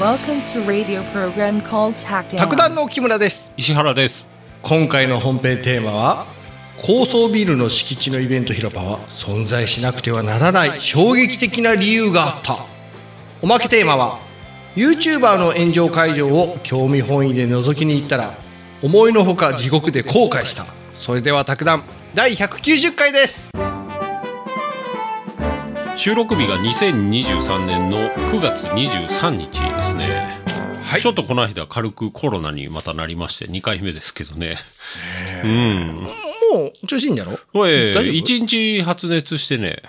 [0.00, 2.38] Welcome to radio program called Tackdown.
[2.38, 4.26] 卓談の木村です石原です。
[4.62, 6.26] 今回の本編テーマは
[6.80, 12.64] 高層ビルの敷地のイベント広場は存在しなくてはならない衝撃的な理由があった
[13.42, 14.20] おまけテーマは
[14.74, 18.38] YouTuber の炎上会場を興味本位で覗きに行ったら
[18.82, 20.64] 思いのほか地獄で後悔した
[20.94, 21.82] それでは卓談
[22.14, 23.50] 第190回です
[26.02, 30.40] 収録日が2023年の9月23日ですね。
[30.82, 34.56] はいちょっとこの間軽くコロナにまたなりまして2回目ですけどね。
[35.44, 36.06] うん。
[36.54, 37.38] もう調子いいんだろ？
[37.52, 39.82] これ、大丈夫？1日発熱してね、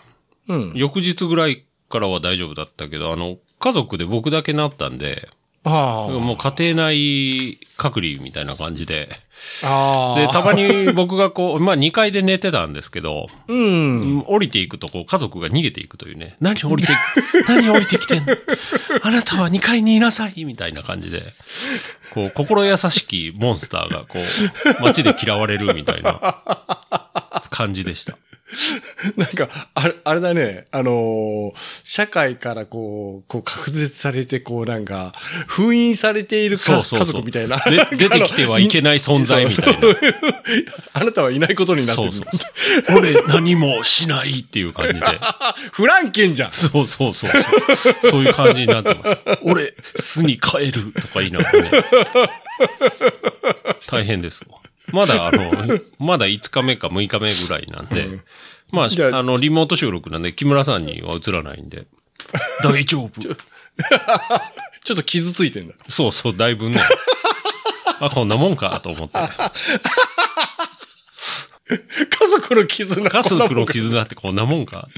[0.49, 5.29] うん翌日ぐらいからは大丈夫だったけど、あの、家族で僕だけなったんで、
[5.63, 6.07] ああ。
[6.07, 9.09] もう家庭内隔離みたいな感じで。
[9.63, 14.01] あで、たまに僕がこう、 まあ2階で寝てたんですけど、うん。
[14.01, 16.35] うん降りていくとこう家族が逃げていくというね。
[16.39, 16.93] 何降りて、
[17.47, 18.35] 何降りてきてんの？
[19.01, 21.33] あなたは2階にいなさいみたいな感じで、
[22.13, 24.19] こう、心優しきモンスターがこ
[24.79, 26.80] う、街で嫌われるみたいな
[27.51, 28.17] 感じでした。
[29.15, 31.51] なんか、あれ、あれだね、あのー
[31.83, 35.13] 社会からこう、こう、隔絶されて、こう、なんか、
[35.47, 36.99] 封印されているかそうそうそう。
[36.99, 37.57] 家族みたいな。
[37.59, 39.79] で出てきてはいけない存在みたいな。
[39.79, 40.13] そうそう
[40.93, 42.11] あなたはいないことになってる。
[42.13, 42.39] そうそう
[42.87, 42.97] そう。
[42.97, 45.05] 俺何もしないっていう感じで。
[45.71, 48.11] フランケンじゃんそうそうそうそう。
[48.11, 49.39] そういう感じになってました。
[49.43, 51.71] 俺、巣に帰るとか言いながらね。
[53.87, 54.57] 大変ですわ。
[54.91, 58.19] まだあの、まだ5日目か6日目ぐらいなんで、
[58.71, 61.87] まあ、じゃああの、リモート収録なんで、木村さんには映らないんで、
[62.63, 63.09] 大丈夫。
[63.21, 65.73] ちょっと傷ついてんだ。
[65.89, 66.81] そうそう、だいぶね。
[67.99, 69.17] あ、こんなもんかと思って。
[71.71, 73.09] 家族の絆。
[73.09, 74.89] 家族の絆ってこんなもんか？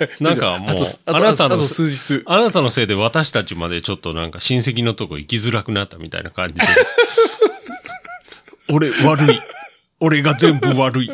[0.20, 2.22] なんかもうあなたの数日。
[2.26, 6.66] あなたのせいで私たちまでちょっとなんか親戚のとこ行きづらくなったみたいな感じで。
[8.72, 9.40] 俺悪い。
[10.00, 11.10] 俺が全部悪い。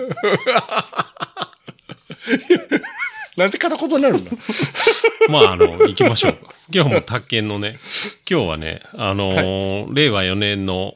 [3.36, 4.30] なんて片言になるんだ。
[5.28, 6.54] まあ、あの、行きましょうか。
[6.70, 7.78] 今日も宅建のね、
[8.28, 10.94] 今日はね、あのー令和4年の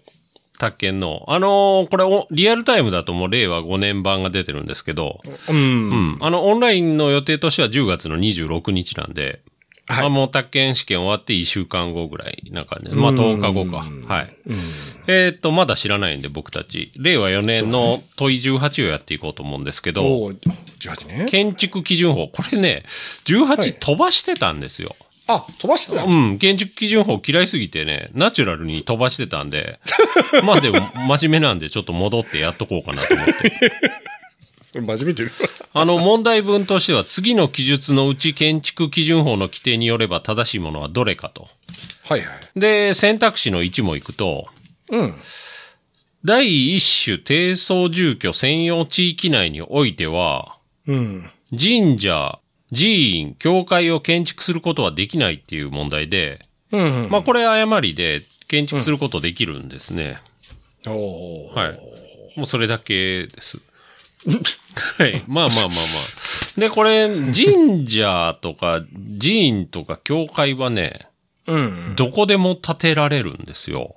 [0.61, 5.57] 宅建の、あのーこれおリアルタイムだともう令和5年版が出てるんですけど、うん。
[5.57, 5.59] う
[6.17, 6.19] ん。
[6.21, 9.41] あの、オンラインの予定としては10月の26日なんで、
[9.89, 12.91] はいまあもう宅建試験終わって1週間後ぐらいなんかね。
[12.93, 13.85] まあ10日後か。
[14.07, 14.37] はい。
[15.09, 16.93] えーっと、まだ知らないんで僕たち。
[16.97, 20.39] 令和4年の問い18をやっていこうと思うんですけど、おー
[20.79, 21.27] 18ね。
[21.29, 22.29] 建築基準法。
[22.29, 22.85] これね、
[23.25, 24.95] 18飛ばしてたんですよ。
[25.33, 29.79] あ、飛ばしてたうん、建築基準法嫌いすぎてね、ナチュラルに飛ばしてたんで、
[30.45, 33.33] まあでも真面目なんでちょっと戻ってやっとこうかなと思って。
[34.73, 35.33] 真面目てる。
[35.73, 41.49] あの、問題文としては、次の記述のうち建築基準法の規定によれば正しいものはどれかと。
[42.05, 42.61] はいはい。
[42.61, 44.49] で、選択肢の1もいくと、
[44.91, 45.15] うん。
[46.25, 51.31] 第一種低層住居専用地域内においては、うん。
[51.59, 52.39] 神社、
[52.75, 56.41] 寺院、教会を建築することはできないっていう問題で、
[56.73, 57.09] うん。
[57.11, 60.19] まあこれ誤りで建築することできるんですね。
[60.87, 61.81] おーはい。
[62.37, 63.59] もうそれだけです。
[64.99, 65.25] はい。
[65.27, 66.61] まあまあまあまあ。
[66.61, 68.83] で、これ、神社とか
[69.21, 71.07] 寺院とか教会はね、
[71.47, 71.95] うん。
[71.97, 73.97] どこでも建てられるんですよ。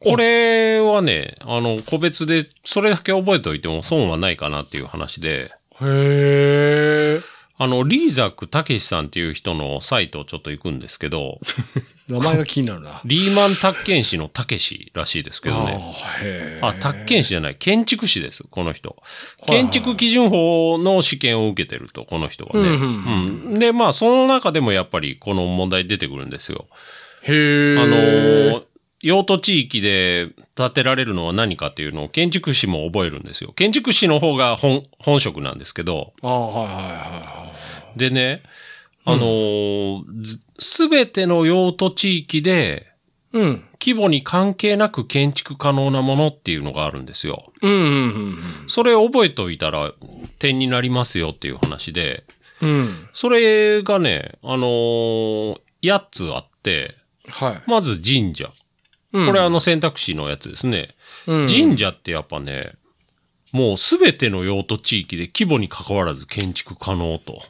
[0.00, 7.20] これはね、あの、個別で、それだけ覚えておいても損はないかなっていう話で、へえ。
[7.62, 11.38] あの、リーザックたけしさんっていう人のサイトをちょっと行くんですけど、
[12.08, 13.02] 名前が気になるな。
[13.04, 15.78] リーマン宅建士のたけしらしいですけどね。
[15.78, 18.96] あーへあ、宅建士じゃない、建築士です、この人。
[19.46, 22.68] 建築基準法の試験を受けてると、この人はね。
[22.70, 26.66] うんうんで、まあ、その中でもやっぱりこの問題出てくるんですよ。
[27.24, 27.32] え。
[27.32, 27.78] へえ。
[27.78, 28.69] あのー
[29.02, 33.52] 用途地域で建てられるのは何かっていうのを建築士も覚えるんですよ。
[33.52, 37.52] 建築士の方が本、本職なんですけど、ああ、はいはいは
[37.96, 38.42] でね、
[39.04, 40.04] あのー
[40.62, 42.86] すべての用途地域で。
[43.32, 43.64] うん。
[43.80, 47.50] 規模に関係なく建築可能なものっていうのがあるんですよ。
[47.62, 49.92] うんうんそれ覚えておいたら
[50.38, 52.24] 点になりますよっていう話で、
[52.60, 52.68] うん。
[52.68, 53.08] うん。
[53.14, 56.96] それがね、あのー、8つあって、
[57.28, 57.62] はい。
[57.66, 58.50] まず神社。
[59.12, 60.94] うんこれあの選択肢のやつですね。
[61.26, 62.72] うん神社ってやっぱね、
[63.52, 67.42] もうすべての用途地域で規模に関わらず建築可能と。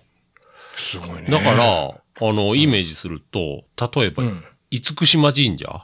[0.76, 1.26] すごいね。
[1.28, 1.90] だから、
[2.28, 3.64] あの、イメージすると、
[3.96, 5.66] 例えば、うん厳島神社？
[5.66, 5.82] は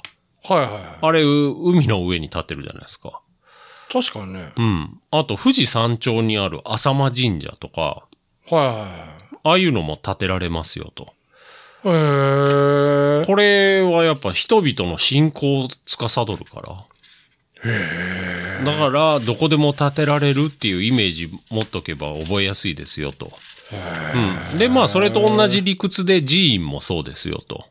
[0.49, 1.27] いはいはあれ、う
[1.71, 3.21] 海の上に立ってるじゃないですか。
[3.91, 3.93] い。
[3.93, 4.53] 確かにね。
[4.57, 5.01] うん。
[5.11, 8.07] あと、富士山頂にある浅間神社とか、
[8.49, 9.39] はいはいはい。
[9.43, 11.09] ああいうのも立てられますよと。
[11.91, 13.27] へー。
[13.27, 16.85] これはやっぱ人々の信仰を司るから。
[18.65, 23.33] だから、どこでも建てられるっていうイメージ持っとけば覚えやすいですよと。
[24.53, 24.59] うん。
[24.59, 27.65] で、まあ、それと同じ理屈で寺院もそうですよと。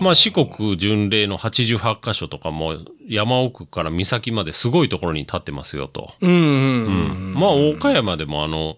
[0.00, 2.76] まあ、四国巡礼の88カ所とかも
[3.08, 6.12] 山奥から岬まですごいところに立ってますよと。
[6.20, 6.40] うんうんう。
[6.40, 7.34] うんん。
[7.34, 8.76] まあ、岡山でもあの、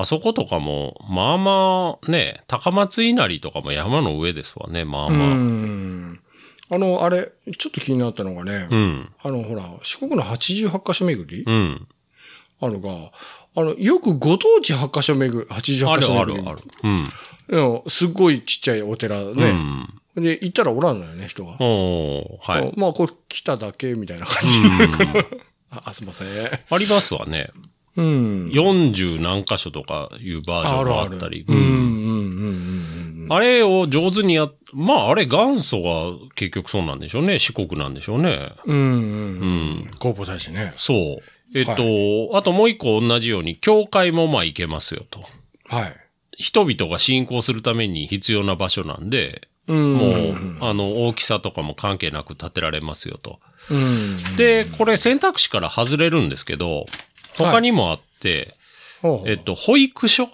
[0.00, 5.28] あそことかも、まあまあね、高松稲荷とかも山の上ですわね、まあうまあ。
[5.30, 6.20] ん。
[6.70, 9.12] あの、あれ、ちょっと気になったのがね、うん。
[9.22, 11.88] あの、ほら、四国の88カ所巡り、うん。
[12.60, 13.10] あるが、
[13.56, 16.48] あの、よくご当地8カ所巡り、あ88カる所巡り。
[16.48, 17.08] あるある。
[17.50, 17.72] うん。
[17.74, 17.82] うん。
[17.88, 19.50] すっごいちっちゃいお寺うね。
[19.52, 19.88] ん。
[20.14, 21.56] で、行ったらおらんのよね、人が。
[21.60, 22.72] おーはい。
[22.76, 24.58] まあ、これ来ただけみたいな感じ。
[24.60, 25.24] うん
[25.70, 26.28] あ、あすいません。
[26.70, 27.50] ありますわね。
[27.98, 28.50] うん。
[28.50, 31.44] 40何箇所とかいうバージョンがあったり。
[31.48, 33.26] うん、うん、うんうん、うん。
[33.28, 37.40] あれを上手にやっ、まああれ元祖が結局そうなんでしょうね。
[37.40, 38.52] 四国なんでしょうね。
[38.66, 38.84] うん、うん。
[38.84, 40.24] ううん。
[40.24, 40.72] 大使ね。
[40.76, 41.22] そう。
[41.54, 45.24] えっと、あともう一個同じように、教会もまあ行けますよと。
[45.66, 45.96] はい。
[46.36, 49.94] 人々が信仰するために必要な場所なんで、うん。
[49.94, 53.40] もう、うんあの、大きさとかも関係なく建てられますよと。
[53.70, 54.16] うん。
[54.36, 56.86] で、これ選択肢から外れるんですけど、
[57.38, 58.54] 他にもあって、
[59.00, 60.28] ほうえっと、保育所？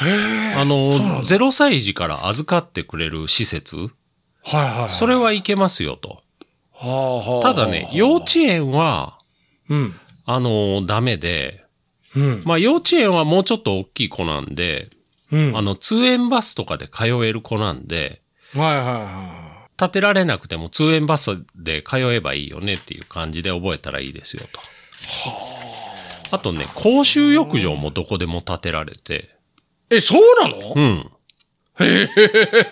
[0.00, 3.76] あの、0歳児から預かってくれる施設？
[3.76, 3.90] はい
[4.54, 4.92] はい。
[4.92, 6.22] それはいけますよと。
[6.72, 7.42] はあはあ。
[7.42, 9.18] ただね、幼稚園は、
[9.68, 9.94] うん。
[10.26, 11.64] あの、ダメで、
[12.16, 12.42] うん。
[12.44, 14.90] まあ幼稚園はもうちょっと大きい子なんで、
[15.32, 15.56] うん。
[15.56, 18.22] あの、通園バスとかで通える子なんで、
[18.52, 19.44] はいはいは
[19.76, 24.60] 建てられなくても通園バスで通えばいいよねっていう感じで覚えたらいいですよと。
[24.60, 25.83] あ
[26.38, 29.30] とね、公衆浴場もどこでも建てられて、
[29.90, 29.96] い。
[29.96, 30.72] え、そうなの？
[30.74, 31.10] うん。
[31.80, 32.08] へ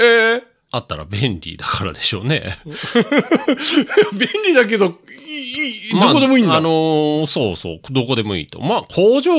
[0.00, 0.42] え。
[0.74, 2.58] あったら便利だからでしょうね。
[4.12, 6.54] 便利だけど、いい、まあどこでもいいんだ？
[6.56, 8.58] あのーそうそう、どこでもいいと。
[8.60, 9.32] まあ、工場、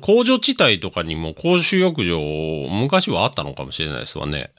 [0.00, 2.20] 工場地帯とかにも公衆浴場、
[2.68, 4.50] 昔はあったのかもしれないですわね。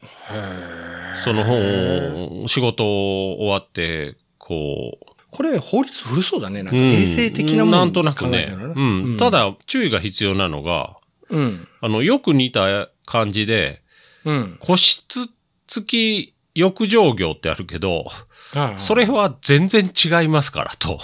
[1.24, 6.64] その方、仕事終わって、こう、これ、法律古そうだね。
[6.64, 8.48] なんか、うん衛生的なものなんとなくね。
[8.76, 9.18] うん。
[9.20, 10.98] た、だ、注意が必要なのが、
[11.30, 11.68] うん。
[11.82, 13.82] あの、よく似た感じで、
[14.26, 14.58] うん。
[14.60, 15.30] 個室
[15.68, 18.06] 付き浴場業ってあるけど、
[18.54, 21.02] はいはいそれは全然違いますからと。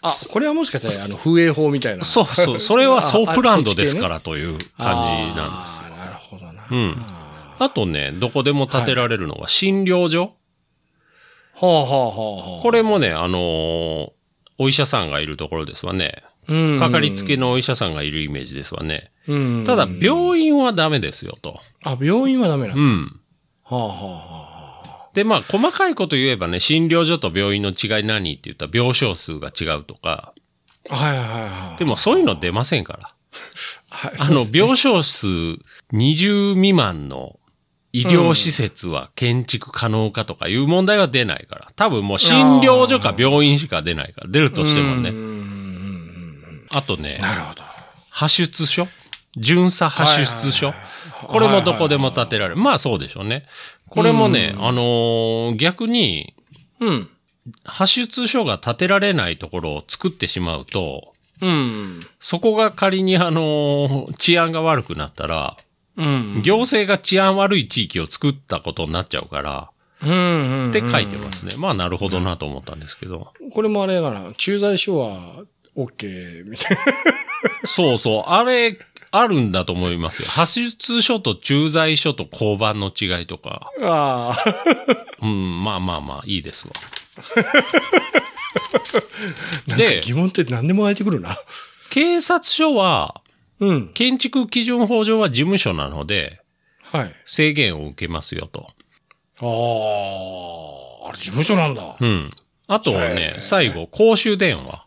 [0.00, 2.04] あ、これはもしかしたら、あの、風営法みたいな。
[2.04, 5.44] そうそう、それはソープランドですかあらという感じなんですよ。
[5.44, 6.66] あーなるほどな。
[6.70, 7.22] うんあ
[7.58, 10.34] あとね、どこでも建てられるのが診療所。
[11.66, 12.62] ーはあはあはあはあ。
[12.62, 14.10] これもね、あのー
[14.58, 16.22] お医者さんがいるところですわね。
[16.48, 19.10] うん、かかりつけのお医者さんがいるイメージですわね。
[19.26, 19.64] うん。
[19.64, 21.60] ただ、病院はダメですよと。
[21.82, 23.20] あ、病院はダメなの、うん。
[23.64, 23.96] はあはあ
[24.88, 30.32] はで、まあ、細かいこと言えばね、診療所と病院の違い何って言ったら病床数が違うとか。
[30.90, 30.96] あ。
[30.96, 31.78] はいはいはい。
[31.78, 33.14] でも、そういうの出ませんから。
[33.90, 35.26] はい、あの、病床数
[35.92, 37.38] 20未満の
[37.92, 41.68] 医療施設は建築可能かとかいう問題は出ないから。
[41.76, 44.30] 多分もう診療所か病院しか出ないから。
[44.30, 45.10] 出るとしてもね。
[46.74, 47.62] あとねうん、なるほど。
[48.06, 48.88] 派出所？
[49.36, 50.72] 巡査派出所？
[51.28, 52.60] これもどこでも建てられる。
[52.60, 53.44] まあそうでしょうね。
[53.88, 56.34] これもね、あのー逆に、
[56.80, 57.08] うん。
[57.64, 61.12] 派出所が建てられないところを作ってしまうと、
[61.42, 62.00] うん。
[62.20, 65.56] そこが仮にあのー治安が悪くなったら、
[65.96, 66.42] うん。
[66.42, 69.70] 行政が治安悪い地域を作ったことになっちゃうから、
[70.02, 70.14] うんう
[70.66, 70.70] ん。
[70.70, 71.54] って書いてますね。
[71.56, 73.32] まあなるほどなと思ったんですけど。
[73.52, 75.44] これもあれだな、駐在所は
[75.76, 76.82] OK みたいな。
[77.66, 78.30] そうそう。
[78.30, 78.78] あれ、
[79.10, 80.28] あるんだと思いますよ。
[80.28, 83.70] 派出所と駐在所と交番の違いとか。
[83.82, 85.24] ああ。
[85.24, 86.72] うん、まあまあまあ、いいですわ。
[89.76, 91.36] で疑問って何でも湧いてくるな。
[91.90, 93.20] 警察署は、
[93.62, 93.88] うん。
[93.94, 96.40] 建築基準法上は事務所なので、
[96.82, 97.14] はい。
[97.24, 98.66] 制限を受けますよと。
[99.40, 99.46] あ
[101.06, 101.82] あ、あれ事務所なんだ。
[101.82, 102.30] はいうん。
[102.66, 104.86] あとね、最後、公衆電話。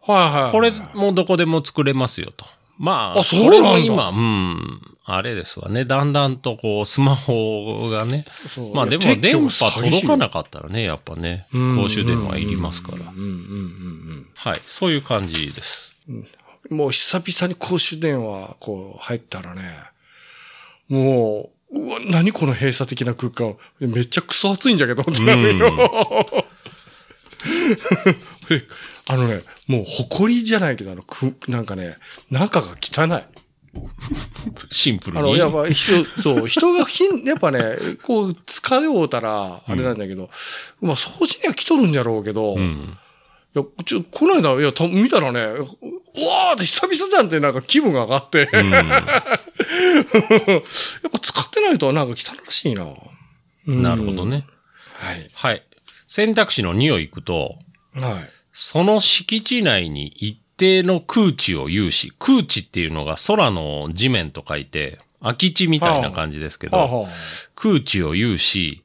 [0.00, 0.52] はい。
[0.52, 2.44] これもどこでも作れますよと。
[2.78, 5.84] まあ、あそうなんだこれも今、うん、あれですわね。
[5.84, 8.26] だんだんとこう、スマホがね。
[8.74, 12.98] まあでも電が波届かなかったらね、やっぱね、公衆電話いりますから。
[12.98, 14.60] うんうんうんはい。
[14.66, 15.94] そういう感じです。
[16.72, 16.76] うん。
[16.78, 19.62] もう久々に公衆電話、こう、入ったらね、
[20.88, 23.56] もう、うわ、何この閉鎖的な空間。
[23.80, 26.44] めっちゃクソ暑いんじゃけど、ってなるよ。
[28.50, 28.62] え
[29.06, 31.96] あのね、もう埃じゃないけど、あの、く、なんかね、
[32.30, 33.22] 中が汚い。
[34.70, 35.38] シンプルあの、に。
[35.38, 40.30] やっぱ人、そう、人がひん、 やっぱね、こう、疲れおうたら、あれなんだけど、
[40.80, 42.98] まあ、掃除には来とるんじゃろうけど、いうん。
[43.54, 45.46] や、ちょ、この間、いや、た見たらね、
[46.14, 48.70] うわーって久々じゃんってなんか気分が上がって、うん。
[48.70, 48.82] やっ
[51.10, 52.84] ぱ使ってないとなんか汚らしいな。
[52.84, 54.26] うんなるほど。
[54.26, 54.44] ね。
[54.94, 55.30] はい。
[55.32, 55.62] はい。
[56.08, 57.56] 選択肢の2を行くと、
[57.94, 58.30] はい。
[58.52, 67.08] その敷地内に一定の空地を有し、空地っていうのが空の地面と書いて、空き地みたいな感じですけど、はあは
[67.54, 68.84] 空地を有し、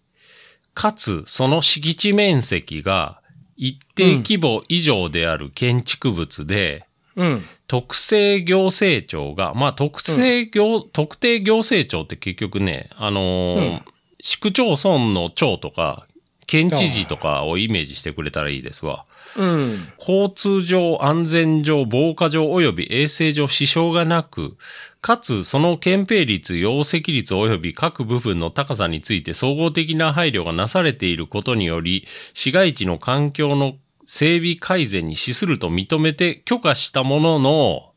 [0.73, 3.19] かつその敷地面積が
[3.57, 6.86] 一定規模以上である建築物で、あ、
[7.17, 7.43] うん。
[7.67, 13.81] 特定行政庁が、まあ、特定行、特定行政庁って結局ね、あのーうん
[14.19, 16.07] 市区町村の庁とか、
[16.47, 19.05] 県知事とかをイメージしてくれたらいいですわ。
[19.35, 19.87] うん。
[19.99, 24.57] 交通上、安全上、防火上及び衛生上支障がなく、
[25.01, 33.75] かつその憲兵率、容積率及び各部分の高さについて総合的な配慮がなされていることにより、市街地の環境の
[34.07, 37.93] 整備改善に資すると認めて許可したものの、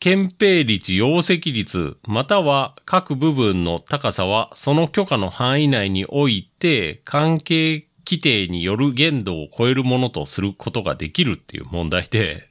[0.00, 12.48] 憲兵率、容積率、または各部分の高さは、その許可の範囲内において、関係規定による限度を超えるものとすることができるっていう問題で、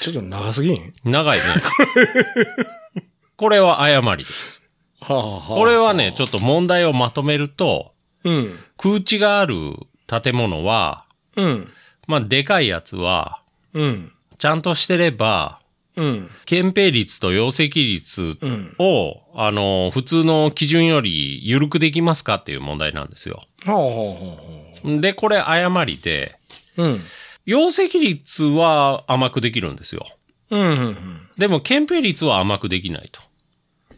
[0.00, 0.92] ちょっと長すぎん？
[1.04, 1.44] 長いね。
[3.36, 4.62] これは誤りです。
[5.00, 8.58] はあ、はこれはね、ちょっと問題をまとめると、うん。
[8.76, 9.54] 空地がある
[10.06, 11.70] 建物は、うん。
[12.06, 13.40] まあ、でかいやつは、
[13.72, 14.12] うん。
[14.38, 15.60] ちゃんとしてれば、
[15.96, 16.30] うん。
[16.44, 18.74] 憲兵率と容積率うん。
[18.78, 23.42] を、あの、普通の基準より緩くできますかっていう問題なんですよ。
[23.64, 23.82] はあ、は
[24.84, 26.36] あ、はで、これ誤りで、
[26.78, 26.82] あ。
[26.82, 27.00] うん。
[27.46, 30.06] 容積率は甘くできるんですよ。
[30.50, 30.60] うん。
[30.60, 31.28] うん。
[31.38, 33.20] でも、憲兵率は甘くできないと。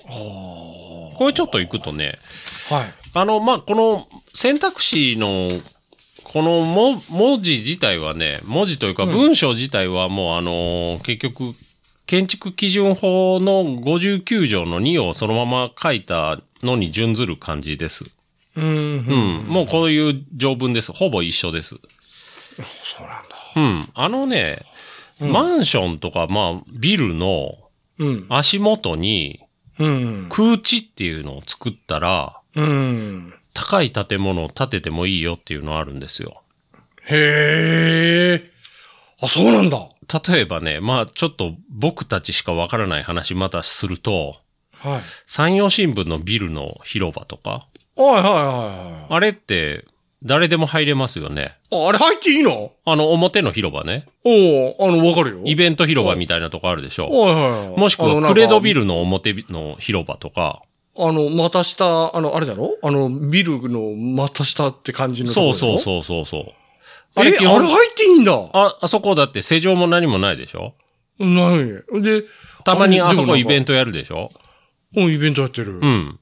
[0.08, 2.18] これちょっと行くとね、
[2.68, 2.94] はい。
[3.14, 5.60] あの、まあ、この選択肢の、
[6.36, 11.54] このも文字自体はね、文字というか文章自体はもうあの、結局、
[12.04, 18.04] 建築基準法の59条の2をそのまま書いたのに準ずる感じです。
[18.54, 18.64] うん。
[18.64, 19.44] ううん。
[19.44, 19.48] ん。
[19.48, 20.92] もうこういう条文です。
[20.92, 21.76] ほぼ一緒です。
[22.84, 23.26] そうなんだ。
[23.56, 23.88] うん。
[23.94, 24.58] あのね、
[25.18, 27.54] マンションとか、まあ、ビルの
[27.98, 28.26] うん。
[28.28, 29.40] 足元に
[29.78, 30.26] うん。
[30.28, 33.32] 空地っていうのを作ったら、うん。
[33.56, 36.42] 高い建物を建ててもいいよっていうのあるんですよ。
[37.06, 38.50] へえ。
[39.22, 39.88] あ、そうなんだ。
[40.28, 44.36] 例えばね、まあちょっと僕たちしかわからない話またすると、
[44.72, 45.00] はい。
[45.26, 49.86] 山陽新聞のビルの広場とか、はいはいはあれって
[50.22, 51.56] 誰でも入れますよね。
[51.70, 51.86] いはい。
[51.86, 52.72] あ、あれ入っていいの？
[52.84, 54.06] あの表の広場ね。
[54.22, 55.40] おおあの、わかるよ。
[55.46, 57.08] イベント広場みたいなとこあるでしょ。
[57.08, 57.80] はいはいはい。
[57.80, 60.60] もしくはクレドビルの表の広場とか。
[60.98, 62.76] あの、股下、あの、あれだろ？
[62.82, 65.78] あの、ビルの股下って感じのとこそうろ？
[65.78, 66.52] そうそうそうそう。
[67.14, 68.32] あれ、あれ入っていいんだ？
[68.52, 70.74] あ、あそこだって施錠も何もないでしょ？
[71.18, 72.02] ない。
[72.02, 72.24] で、
[72.64, 73.68] たまにあそこイベント。
[73.68, 74.30] トやるでしょ？
[74.94, 75.80] うん、イベントやってる。
[75.80, 76.18] うん。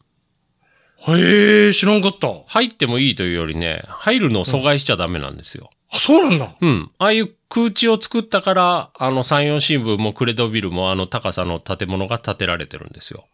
[1.06, 2.28] へえ、知らんかった。
[2.46, 5.70] 入ってもいいというよりね、入るのを阻害しちゃダメなんですよ。
[5.90, 6.54] あ、そうなんだ。
[6.60, 6.90] うん。
[6.98, 13.26] ああいう空地を作ったから、あの山陽新聞もクレドビルもあの高さの建物が建てられてるんですよ。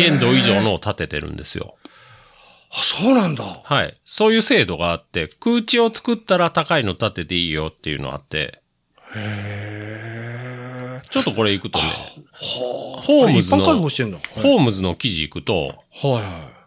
[0.00, 1.76] 限度以上のを建ててるんですよ。
[2.70, 3.60] あ、そうなんだ。
[3.64, 4.00] はい。
[4.04, 8.62] そういう制度があって、空地を作ったら高いの建てていいよっていうのあって、
[9.14, 11.02] へえ。
[11.10, 11.84] ちょっとこれ行くとね、
[12.32, 13.02] はあ。
[13.02, 16.22] ホームズのホームズの記事行くと、はいはい。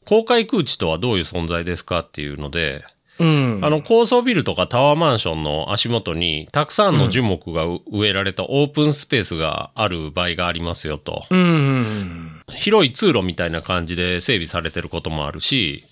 [0.05, 2.83] 公開空地とはどういう存在ですかっていうので、
[3.20, 3.60] うん。
[3.62, 11.25] あの、高層ビルとかタワーマンションの足元に、たくさんの樹木がう植えられたオープンスペースがある場合がありますよと。
[12.50, 15.84] 広い通路みたいな感じで整備されてることもあるし。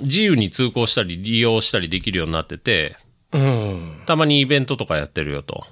[0.00, 2.96] 自由に通行したり利用したりできるようになってて、
[3.32, 4.02] うん。
[4.06, 5.64] たまにイベントとかやってるよと。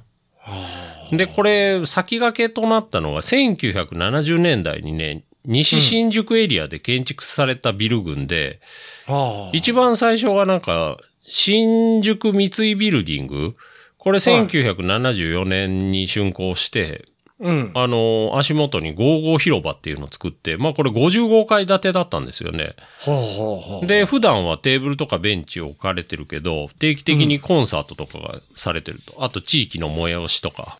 [1.12, 8.60] で、これ、先駆けとなったのが1970年代にね、西新宿エリアで建築されたビル群で。
[9.52, 13.56] 一番最初がなんか、新宿三井ビルディング
[13.98, 17.04] これ1974年に竣工して、
[17.38, 17.70] うん。
[17.74, 22.76] あの、足元に55広場っていうのを作って、まあこれ55階建てだったんですよね。
[23.00, 23.86] はあはあはあ。
[23.86, 29.24] で、普段はテーブルとかベンチ置かれてるけど、定期的にコンサートとかがされてると。
[29.24, 30.78] あと地域の催しとか。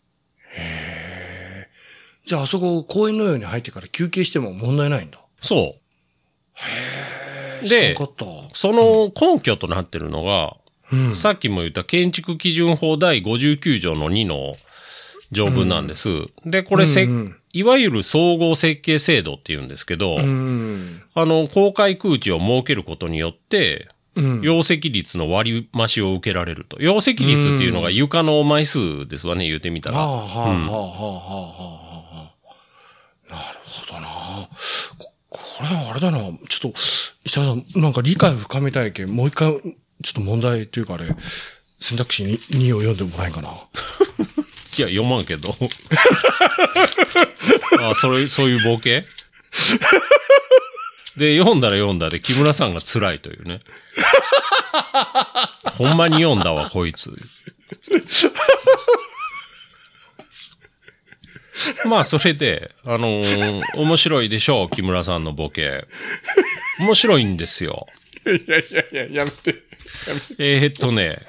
[2.25, 5.19] じゃああそこ公園のように入ってから休憩しても問題ないんだ。
[5.41, 5.81] そう。
[6.55, 7.10] 知らん
[7.67, 7.95] で。
[8.53, 10.57] その根拠となってるのが、
[10.91, 11.15] うん。
[11.15, 14.55] さっきも言った建築基準法第59条の2の
[15.31, 16.09] 条文なんです。
[16.45, 21.03] で、これせ、うんいわゆる総合設計制度っていうんですけど、うん。
[21.13, 24.41] あの、公開空地を設けることによって、うん。
[24.41, 26.81] 容積率の割増しを受けられると。
[26.81, 29.97] 容積率っていうのが床の枚数ですわね、言うてみたら。
[29.97, 30.03] な
[33.51, 34.49] るほどな。
[35.31, 36.17] これはあれだな。
[36.19, 36.79] ちょっと、
[37.23, 41.15] 石田さん、なんか理解深めたいけん、もう一回、ちょっと問題というかあれ、
[41.79, 43.49] 選択肢に2を読んでもらえんかな。
[43.49, 43.53] い
[44.81, 45.55] や、読まんけど。
[47.79, 49.05] あ、それ、そういうボケ
[51.15, 53.61] で、読んだら読んだで、木村さんが辛いというね。
[55.77, 57.09] ほんまに読んだわ、こいつ。
[61.87, 65.85] まあ、それで、あのー面白いでしょう、木村さんのボケ。
[66.79, 67.87] 面白いんですよ。
[68.25, 69.55] いやいやいや、やめて。
[70.37, 71.19] えーっとね、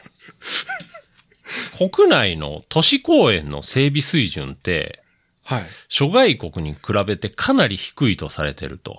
[1.77, 5.03] 国内の都市公園の整備水準って、
[5.45, 5.67] はい。
[5.89, 8.99] 諸外国に比べてかなり低いとされてると。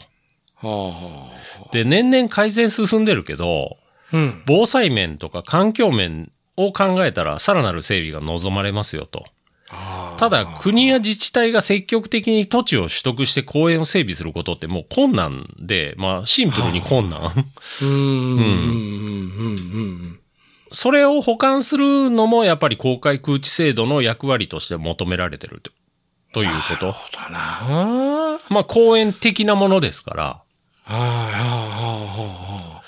[0.56, 1.30] はあは
[1.72, 3.78] で、年々改善進んでるけど、
[4.12, 4.18] あ。
[4.18, 4.44] うん。
[4.46, 9.26] 防災面とか環境面を考えたらさらなる整備が望まれますよと。
[9.74, 17.22] あただ、国や自治体が積極的に土地を取得して公園を整備することってもう困難で、まあシンプルに困難。
[17.22, 17.90] うーん。
[17.90, 18.40] うん。
[18.40, 19.46] うん。
[19.48, 20.20] うん。
[20.72, 25.72] それを補完するのもやっぱり公開空地制度の役割として求められてると
[26.34, 26.96] ということ。
[27.16, 30.44] だなまあ公園的なものですから。
[30.86, 32.84] はいはいはいはいはい。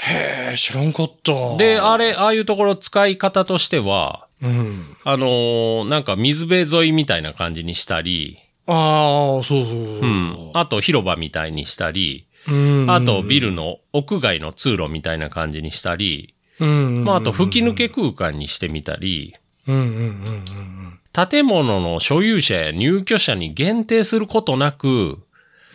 [0.00, 1.56] へえ、知らんかった。
[1.56, 4.84] で、あれ、ああいうところ使い方としては、うん。
[5.04, 9.76] あのーなんか水辺沿いみたいな感じにしたり、ああ、そうそうそう。
[10.00, 10.50] うん。
[10.54, 17.04] あと広場みたいにしたり、うんあとビルの屋外の通路みたいな感じにしたり、うん。
[17.04, 19.34] まああと吹き抜け空間にしてみたり、
[19.66, 25.18] うんうんうんうん建物の所有者や入居者に限定することなく、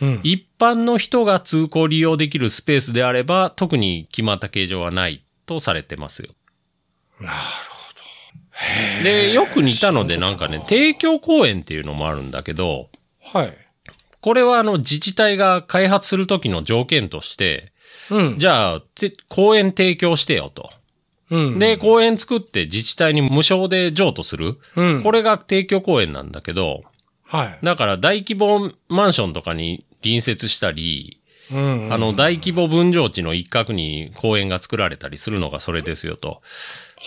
[0.00, 0.20] うん。
[0.22, 6.30] 一般の人が通行利用できるスペースであれば、特に決まった形状はないとされてますよ。
[7.20, 7.34] なる
[9.02, 12.88] で、よく似たのでなんかね、提供公園っていうのもあるんだけど。
[13.22, 13.54] はい。
[14.20, 17.72] これはあの自治体が開発するときの条件として、
[18.10, 18.38] うん。
[18.38, 20.70] じゃあ、て公園提供してよと。
[21.30, 21.58] うん。
[21.58, 24.58] で、公園作って自治体に無償で譲渡する。
[24.76, 25.02] うん。
[25.02, 26.82] これが提供公園なんだけど、
[27.24, 27.58] はい。
[27.62, 31.92] だから大規模マンションとかに隣接したり、うん。
[31.92, 36.40] あの大規模分譲地の一角に公園が作られたりするのがそれですよと。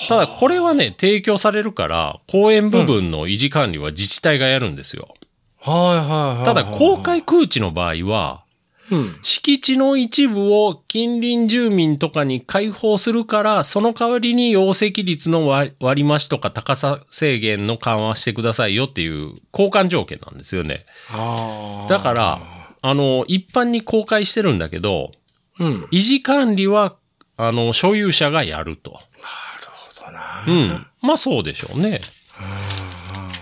[0.07, 5.15] ただこれはね、提供されるから、公園部分の維持管理は自治体がやるんですよ。
[5.59, 6.45] はいはいはい。
[6.45, 6.97] ただ公。
[6.97, 8.43] 開空地の場合は、
[8.89, 9.19] うん。
[9.21, 20.85] 敷地の一部を近隣住民とかに開放するから、その代わりに容積率の割割増しとか高さ制限の緩和してくださいよっていう交換条件なんですよね。
[21.89, 22.39] だから、
[22.81, 25.11] あの、一般に公開してるんだけど、
[25.59, 25.83] うん。
[25.91, 26.95] 維持管理は、
[27.35, 29.01] あの、所有者がやると。
[30.17, 30.53] な。
[30.53, 30.85] うん。
[31.01, 32.01] まあそうでしょうね。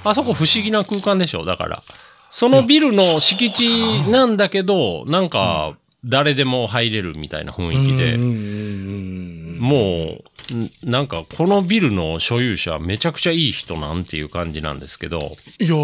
[0.04, 1.84] あそこ不思議な空間でしょだから。
[2.32, 9.78] そのビルの敷地なんだけど、なんか、誰でも入れるみたいな雰囲気でうんう、んうんも
[10.52, 15.76] う、んなんかこのビルの所有者めちゃくちゃいい人なんていう感じなんですけど、いや、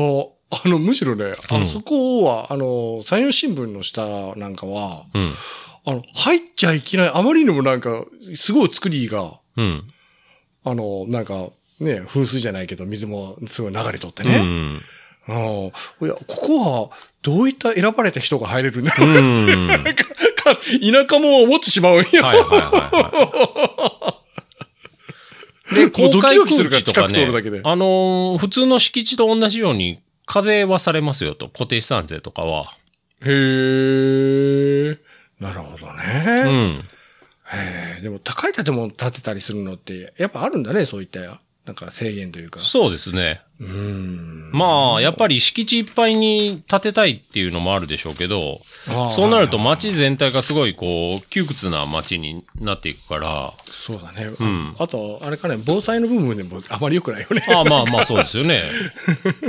[0.51, 5.32] あの、むしろね、あそこは、あの、山陽新聞の下なんかは、うん。
[5.86, 9.88] あの、入っちゃいけない、あまりにもなんか、すごい作りが、うん。
[10.63, 11.34] あの、なんか、
[11.80, 14.38] ね、噴水じゃないけど、水もすごい流れとってうね。
[14.39, 14.82] ん。
[15.28, 15.71] あの
[16.02, 19.67] いや、ここは、どういった選ばれた人が入れるんだろううん。
[19.67, 20.06] はいか
[20.45, 22.04] 田舎も思ってしまうんや。
[22.04, 24.17] はいはいは
[25.71, 25.76] い。
[25.76, 32.76] で、もうドキ公開空地とかね近く通るだけで、あのー普通の敷地と同じように課税はされますよと、固定資産税とかは。
[33.24, 33.28] へ
[34.91, 34.97] え。
[35.39, 36.43] なるほどうね。
[36.80, 36.84] ん。
[37.54, 42.60] へえでも高い建物建てたりするのって、やっぱあるんだね、そういった、なんか制限というか。
[42.60, 43.42] そうですね。
[43.60, 44.50] うーん。
[44.52, 48.60] まあ、やっぱり敷地いっぱいに建てたいっていうのもあるでしょうけど、
[49.16, 54.26] そうなると街全体がすごいこう、窮屈な街になっていくから、そうだね。
[54.26, 57.44] んあと、あれかね、防災の部分でもあまり良くないよね。
[57.50, 58.64] ああまあまあそうですよね。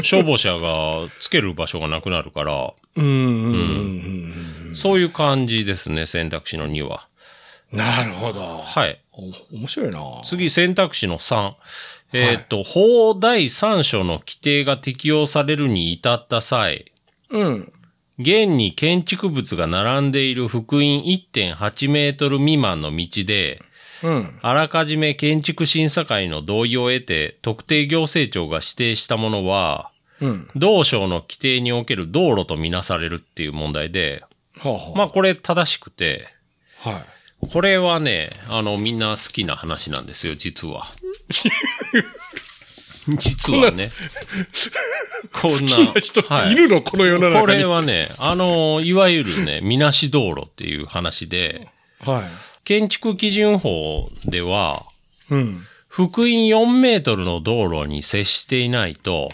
[0.03, 7.07] 消防車がつける場所がなくなるから、うんうんうんうんそういう感じですね、選択肢の2は。
[7.73, 7.79] うん。
[7.79, 8.59] なるほど。
[8.59, 9.01] はい。
[9.13, 10.01] お面白いな。
[10.25, 11.55] 次、選択肢の3。
[12.15, 16.93] えっ、と、法第3章の規定が適用されるに至った際、
[17.31, 17.73] うん。
[18.19, 23.63] 現に建築物が並んでいる幅員1.8メートル未満の道で、
[24.03, 24.39] うん。
[24.43, 30.49] あらかじめ建築審査会の同意を得て、特定行政庁が指定したものは、うん。
[30.55, 34.25] 同省の規定における道路とみなされるっていう問題で、
[34.59, 36.27] はあ、はまあこれ正しくて、
[36.85, 37.05] あ、はい。
[37.51, 40.87] これはね、あの、みんな好きな話なんですよ、実は。
[43.09, 43.91] 実はね。
[45.33, 45.59] こんな。
[45.59, 46.83] 好きな人はいるの？
[46.83, 47.41] この世の中に。
[47.41, 51.69] これはね、あの、いわゆるね、みなし道路っていう話で、
[52.01, 52.29] は
[52.65, 54.85] 建築基準法では、
[55.31, 55.35] い。
[55.35, 55.67] うん。
[55.89, 59.31] 福音4メートルの道路に接していないと、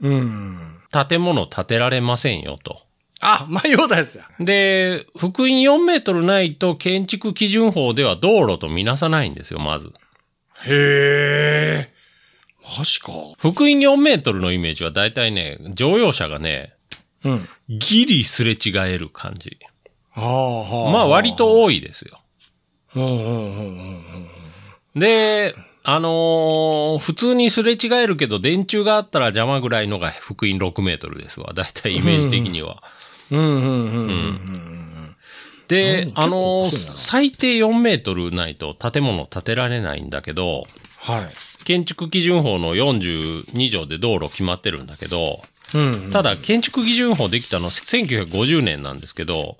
[0.00, 0.78] うん。
[1.08, 2.82] 建物建てられませんよと。
[3.22, 4.24] あ、迷うたやつや。
[4.40, 9.92] で、福音4メートルないと建築基準法では道路とみなさないんですよ、まず。
[10.66, 11.92] へえ。
[12.78, 13.12] マジか。
[13.38, 16.74] 福音4メートルのイメージはだいたいね、乗用車がね、
[17.24, 17.48] うん。
[17.68, 19.56] ギリすれ違える感じ。
[20.10, 20.92] はあ、はあ。
[20.92, 22.20] まあ割と多いですよ。
[22.96, 24.26] うんうんうんうん
[24.94, 25.54] で、
[25.84, 31.52] あのー普通にすれ違えるけど電柱があったら邪魔ぐらいのが福音6メートルですわ。
[31.54, 32.82] だいたいイメージ的には。
[33.32, 33.40] うん。
[33.40, 34.82] うんうんうんうん
[35.68, 40.64] で、うんあの最低4メートルないと建物建てられないんだけど、
[40.98, 41.28] はい。
[41.64, 45.40] 建築基準法の42条で道路決まってるんだけど、
[45.74, 46.10] うん。
[46.12, 49.56] ただ建築基準法できたの1950年なんですけど、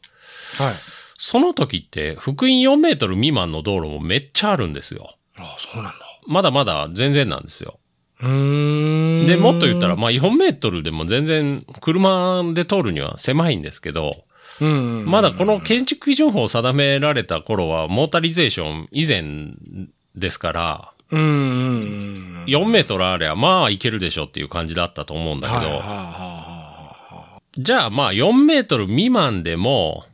[0.58, 0.74] はい。
[1.16, 5.16] その時って福音4メートル未満の道路もめっちゃあるんですよ。
[5.38, 5.98] あそうなんだ。
[6.26, 7.78] まだまだ全然なんですよ。
[8.22, 14.24] で、もっと言ったら、まあ4メートルでも全然車で通るには狭いんですけど、
[14.60, 15.06] うんうん。
[15.06, 19.54] まだこの建築基準法を定められた頃はモータリゼーション以前
[20.14, 22.44] ですから、うんうんうん。
[22.46, 30.04] 4メートルあればまあいけるでしょっていう感じだったと思うんだけど、はいはいはじゃあまあ4メートル未満でも。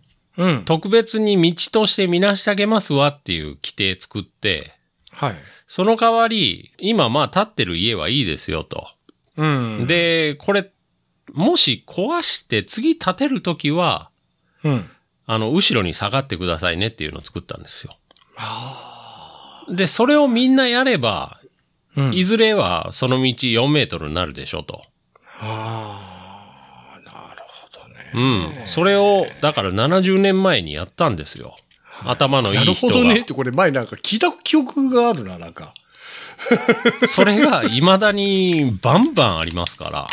[0.67, 4.73] 特別に道として見なしてあげますわっていう規定作って、
[5.11, 5.35] はい。
[5.69, 8.89] その代わり、今まあ建ってる家はいいですよと。
[9.37, 9.47] う
[9.83, 10.73] ん。、で、これ、
[11.35, 14.11] もし壊して次建てるときは、
[14.65, 14.91] うん。
[15.27, 17.95] あの、後ろに下がってくださいねっていうのを作ったんですよ。
[19.69, 21.39] で、それをみんなやれば、
[21.97, 22.15] うん。
[22.15, 24.83] いずれはその道4メートルになるでしょと。
[25.39, 28.55] ああ、なるほどね。
[28.63, 28.67] うん。
[28.67, 31.59] それを、だから70年前にやったんですよ。
[32.05, 32.95] 頭のいないる人が。
[32.95, 35.75] ほどねって、これ前なんか聞いた記憶があるな、なんか。
[37.09, 40.07] それが未だにバンバンありますから。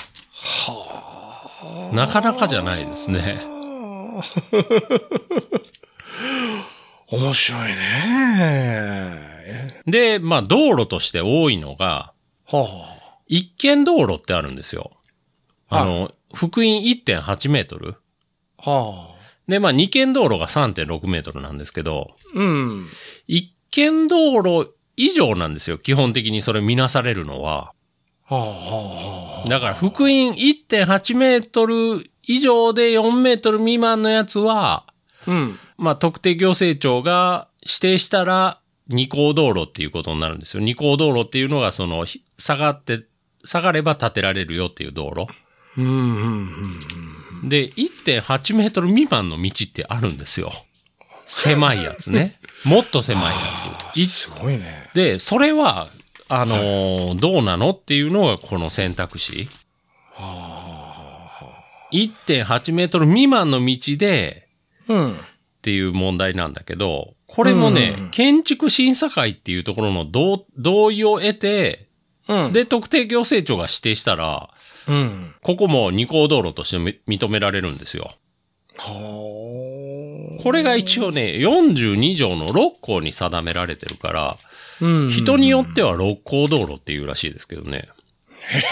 [1.92, 3.40] なかなかじゃないですね。
[7.08, 9.82] 面白いね。
[9.86, 12.14] で、まあ道路として多いのが、
[12.48, 12.96] はあ。
[13.28, 14.92] 一見道路ってあるんですよ。
[15.70, 17.96] あの、福音1.8メートル。
[18.58, 19.15] はあ。
[19.48, 22.88] で、まあ二見道路が3.6メートルなんですけど、うん。
[23.28, 25.78] 一見道路以上なんですよ。
[25.78, 27.74] 基本的にそれ見なされるのは。
[28.28, 34.94] はあ、はだから福音1.8メートル以上で4メートル未満のやつは、あ。
[35.28, 35.60] うん。
[35.78, 40.64] まあ特定行政庁が指定したら二項道路っていうことになるんですよ。
[40.64, 43.06] 二項道路っていうのがその、ひ下がって、
[43.44, 45.28] 下がれば建てられるよっていう道路。
[45.78, 46.50] うん、うん、うん。
[47.50, 50.52] で、1.8メートル未満の道ってあるんですよ。
[51.26, 52.36] 狭いやつね。
[52.66, 53.32] もっと狭いや
[53.94, 54.00] つ。
[54.00, 54.90] いすごいね。
[54.94, 55.88] で、それは、
[56.28, 59.48] あのーどうなのっていうのがこの選択肢。
[61.92, 64.48] 1.8メートル未満の道で
[64.88, 65.14] うん。
[65.14, 65.18] っ
[65.62, 71.85] ていう問題なんだけど、これもね、うん建築審査会っていうところの同同意を得て、
[72.28, 74.50] うん。、で、特定行政庁が指定したら、
[74.88, 75.36] うん。
[75.42, 78.12] ここも二項道路としてみ認められるんですよ。
[78.78, 84.38] はこれが一応ね、42条の6項に定められてるから、あ。
[84.82, 87.88] うん人によっては六甲道路っていうらしいですけどね。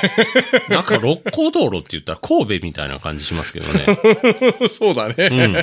[0.69, 3.85] なんか六甲道路って言ったら神戸みたいな感じしますけどね。
[4.69, 5.29] そうだね。
[5.31, 5.53] うん。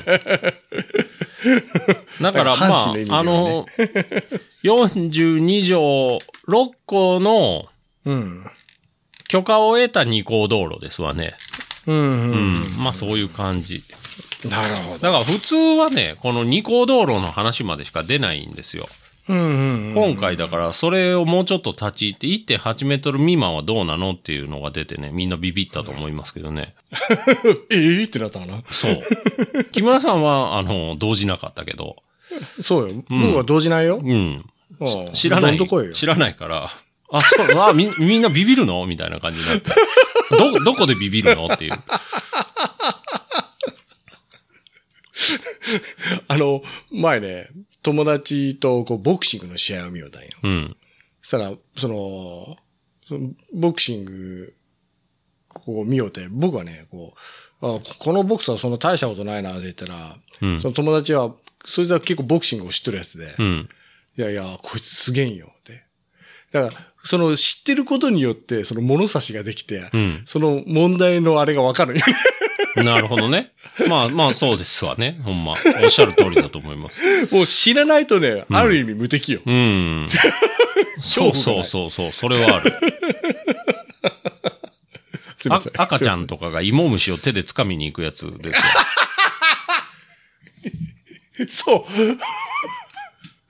[2.23, 3.67] だからまあ阪神のイメージ、がねあの、
[4.65, 7.67] 42条6項の
[8.05, 8.47] うん。
[9.29, 11.35] 許可を得た二項道路ですわね。
[11.87, 11.97] うん。
[11.97, 12.05] うう
[12.37, 12.63] ん。
[12.63, 12.65] ん。
[12.79, 13.83] まあそういう感じ。
[14.49, 14.99] なるほど。
[14.99, 18.89] だから普通はね、この二項道路の話までしか出ないんですよ。
[19.29, 19.95] うんうん。
[19.95, 26.75] 今回だから、それをもうちょっと立ち入って1.8メートル未満はどうなのっていうのが出てね、みんなビビったと思いますけどね。
[27.71, 28.63] ええってなったかな？
[28.71, 29.01] そう。
[29.73, 31.97] 木村さんは、あの、動じなかったけど、
[32.63, 33.05] そうよ。
[33.09, 34.01] 僕は動じないよ。
[34.03, 34.45] うん。
[34.81, 35.59] うん知らない。
[35.93, 36.71] 知らないから、
[37.13, 38.87] あ、そう、あ、み、 みんなビビるの？
[38.87, 39.71] みたいな感じになって。
[40.31, 41.47] ど、どこでビビるの？
[41.47, 41.73] っていう。
[46.29, 47.49] あの、前ね、
[47.83, 50.29] 友達とこうボクシングの試合を見ようたんよ。
[50.43, 50.77] うん。
[51.23, 52.57] そしたら、その、
[53.07, 54.55] そのボクシング
[55.49, 57.15] こう見ようて、僕はね、こ
[57.63, 63.69] う、あここのボクサーそんな大したことないなって言ったら、うんその友達は、そいつは結構ボクシングを知ってるやつで、うん。
[64.17, 65.85] いやいや、こいつすげえんよって。
[66.53, 70.23] だから、その知ってることによって、その物差しができて、うん。
[70.27, 72.15] その問題のあれがわかるよね。
[72.85, 73.51] なるほどね。
[73.89, 75.21] まあまあそうですわね。
[75.25, 75.55] ほんま。
[75.83, 77.01] おっしゃる通りだと思います。
[77.35, 79.41] もう知らないとね、ある意味無敵よ。
[79.45, 80.09] うん。
[81.01, 82.13] そうそうそうそう。
[82.13, 82.75] それはある。
[84.03, 84.11] あ
[85.39, 85.73] すいません。
[85.77, 88.63] 赤ちゃんとかが芋虫を手で掴みに行くやつですよ。
[91.49, 91.85] そう。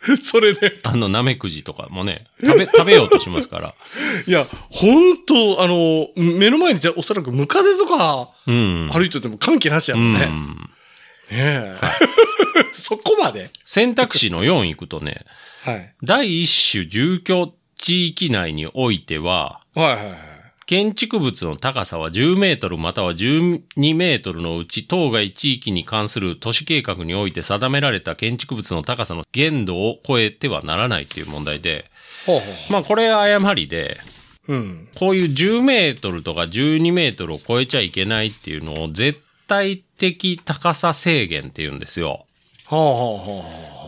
[0.22, 0.80] それね。
[0.82, 3.74] あの、ナメクジとかもね、食べ、食べようとしますから。
[4.26, 8.90] いや、本当あの、目の前におそらくムカデとかうん。
[8.92, 10.20] 歩いてても関係なしやもんね。
[10.20, 10.70] ねうん。
[11.30, 11.76] え。
[12.72, 15.24] そこまで選択肢の4行くとね、
[15.64, 15.94] はい。
[16.02, 20.29] 第一種住居地域内においては、はいはいはい。
[20.70, 31.90] 建築物の高さは10メートルまたは12メートルのうち当該地域に関する都市計画において定められた建築物の高さの限度を超えてはならないっていう問題で、
[32.24, 32.72] ほうほう。
[32.72, 33.98] まあこれは誤りで、
[34.46, 34.88] うん。
[34.96, 42.26] こういう10メートルとか12メートルを超えちゃいけないっていうのを絶対的高さ制限って言うんですよ。
[42.66, 42.94] はあはあ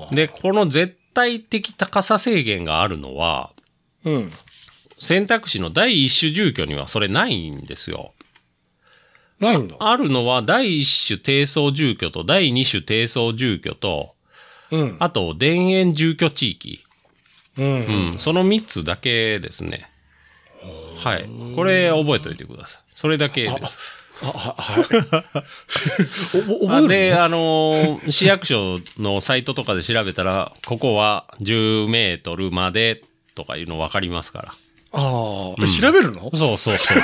[0.00, 0.14] はあ。
[0.16, 3.52] で、この絶対的高さ制限があるのは、
[4.04, 4.32] うん。
[5.02, 8.12] 選択肢の第一種住居にはそれないんですよ。
[9.40, 9.74] ないんだ。
[9.80, 14.14] あるのは第一種低層住居と第二種低層住居と、
[14.70, 14.96] うん。
[15.00, 16.84] あと田園住居地域。
[17.58, 18.12] うん。
[18.12, 19.90] うん、その三つだけですね。
[20.98, 21.28] はい。
[21.56, 22.82] これ覚えておいてください。
[22.94, 23.98] それだけです。
[24.22, 24.84] あ、ははい。
[26.62, 33.02] 覚えるで、あのー市役所のサイトとかで調べたら、ここは10メートルまで
[33.34, 34.54] とかいうの分かりますから。
[34.94, 36.30] ああ、調べるの？
[36.34, 36.94] そうそうそうそ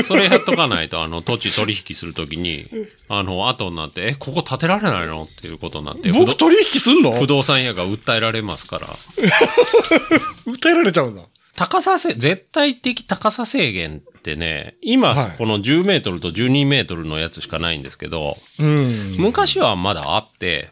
[0.00, 0.04] う。
[0.04, 2.66] それやっとかないと、あの、土地取引するときに、
[3.08, 5.22] あの、後になって、え、ここ建てられないの？
[5.24, 7.12] っていうことになって、不動僕取引すんの？
[7.12, 8.88] 不動産屋が訴えられますから。
[10.46, 11.22] 訴えられちゃうんだ。
[11.56, 19.16] 高させ、絶対的高さ制限ってね、今、はいこの10メートルと12メートルのやつしかないんですけど、うん。
[19.18, 20.70] 昔はまだあって、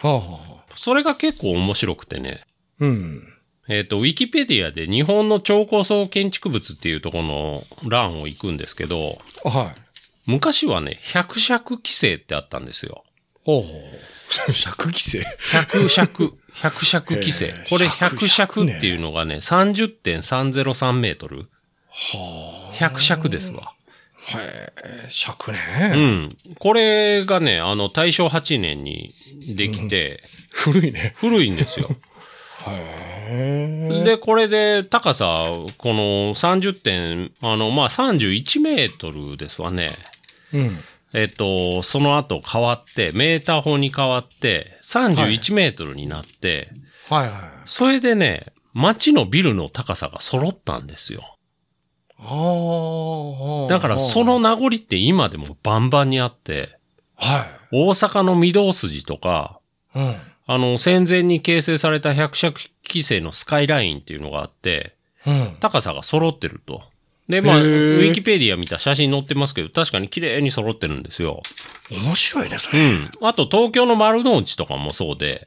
[0.00, 0.22] はあは
[0.60, 0.74] あ。
[0.74, 2.44] それが結構面白くてね、
[2.78, 3.22] うん。
[3.70, 9.80] えっ、と、ウィキペディアで日本の超高層建築物っていうところの欄を行くんですけど、はい。
[10.26, 13.04] 昔はね、百尺規制ってあったんですよ。
[13.44, 13.64] ほう。
[14.52, 15.24] 尺規制？
[15.52, 17.54] 百尺、 百尺規制。
[17.70, 21.48] これ尺百尺っていうのがね、30.303メートル。
[21.88, 23.74] は百尺ですわ。
[24.32, 24.36] あ。
[24.36, 24.72] はい。
[25.10, 25.88] 尺うね。
[26.26, 26.36] ん。
[26.58, 29.14] これがね、あの、大正8年に
[29.54, 31.14] できて、古いね。
[31.18, 31.88] 古いんですよ。
[32.66, 32.70] へ
[33.16, 33.19] え。
[34.04, 35.44] で、これで高さ、
[35.78, 39.90] この30点、あの、まあ、31メートルですわね。
[40.52, 40.78] うん。
[41.12, 46.70] えっと、その後変わって、メーター法に変わって、31メートルになって、
[47.08, 47.32] はいはい。
[47.66, 51.36] それでね、街のビルの高さが揃ったんですよ。
[52.18, 53.68] ああ。
[53.68, 56.78] だからその、名残って今でもバンバンにあって、
[57.16, 59.60] は大阪の御堂筋とか、
[59.94, 59.98] い。
[59.98, 60.14] うん。
[60.52, 65.56] あの、戦前に形成された百尺規制のスカイラインっていうのがあって、うん。
[65.60, 66.82] 高さが揃ってると。
[67.28, 71.40] で、まあ、ウィキペディア見た写真載ってますけど、確かに綺麗に揃ってるんですよ。
[71.92, 72.94] 面白いね、そうれ。
[72.94, 73.10] ん。
[73.22, 75.46] あと、東京の丸の内とかもそうで、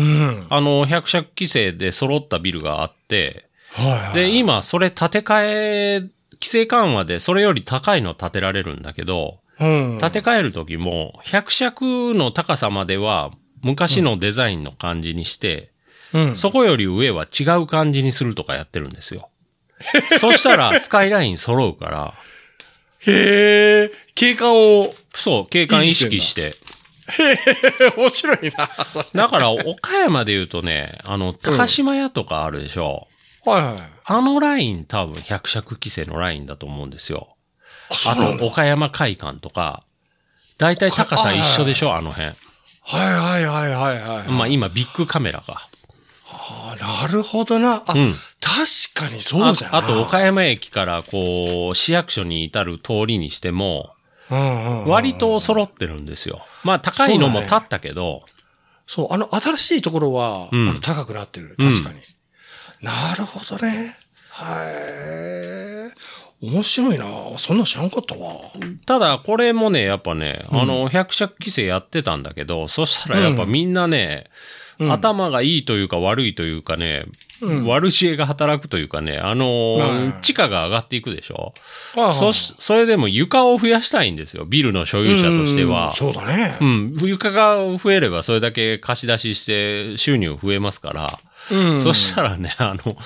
[0.00, 0.46] うん。
[0.48, 4.14] あの、百尺規制で揃ったビルがあって、はいはい。
[4.14, 9.98] で、今、それ建て替え、規制緩和でそれより高いの建てられるんだけど、うん。
[10.00, 13.32] 建て替える時も、百尺の高さまでは
[13.62, 15.70] 昔のデザインの感じにして、
[16.12, 16.36] うん。
[16.36, 19.28] そこより上は違う感じにするとかやってるんですよ。
[20.18, 22.14] そしたら、スカイライン揃うから、
[23.00, 26.56] へえ、景観を、そう、景観意識して。
[27.96, 28.68] 面白いな。
[29.14, 33.06] だから、岡山で言うとね、あの、高島屋とかあるでしょ。
[33.44, 33.76] はいはい。
[34.04, 37.28] あのライン多分百尺規制のラインだと思うんですよ。
[37.90, 39.84] あ、そあと、岡山会館とか、
[40.58, 42.32] だいたい高さ一緒でしょ、あの辺。
[42.90, 44.28] はいはいはいはいはい。
[44.28, 45.56] まあ今、ビッグカメラが。
[46.30, 47.82] あなるほどな。
[47.86, 53.92] あ、うん確かにそうじゃなああと、岡山駅から、こう、市役所に至る通りにしても、
[54.30, 56.42] うんうんうん割と揃ってるんですよ。
[56.64, 58.22] まあ、高いのも立ったけど、
[58.86, 61.56] そう、あの、新しいところは、うん高くなってる。
[61.58, 62.00] うん確かに。
[62.80, 63.94] なるほどね。
[64.30, 64.64] は
[65.64, 65.67] い。
[66.40, 67.04] 面白いな。
[67.36, 68.52] そんなん知らんかったわ。
[68.86, 77.06] ただ、これもね、やっぱね、あの、百尺規制やってたんだけど、そしたらやっぱみんなね、うん頭がいいというか悪いというかね、
[77.66, 81.52] 悪知恵が働くというかね、あのーうん地価が上がっていくでしょ。
[82.14, 85.92] そし、それでも床を増やしたいんですよ、ビルの所有者としてはうん。
[85.92, 86.64] そうだねう。
[86.64, 91.18] ん、床が増えればそれだけ貸し出しして収入増えますから、
[91.50, 92.96] うんそしたらね、あの、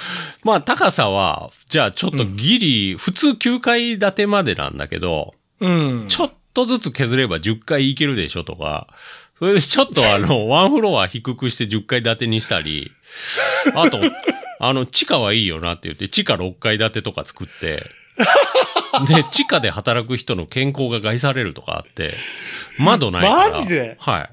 [0.42, 6.07] まあ高さは、じゃあちょっとギリ、普通9階建てまでなんだけど、うん。
[6.09, 8.88] ちょっとずつ削れば10階いけるでしょとか、
[9.38, 12.92] それでちょっとあの、 ワンフロア低くして10階建てにしたり、
[13.74, 14.00] あと、
[14.61, 17.85] あの、地下はいいよなって言って、地下6階建てとか作って、
[19.09, 22.14] で、地下で働く人の健康が害されるとかあって、
[22.78, 23.50] 窓ないから。
[23.50, 23.96] マジで？
[23.98, 24.31] はい。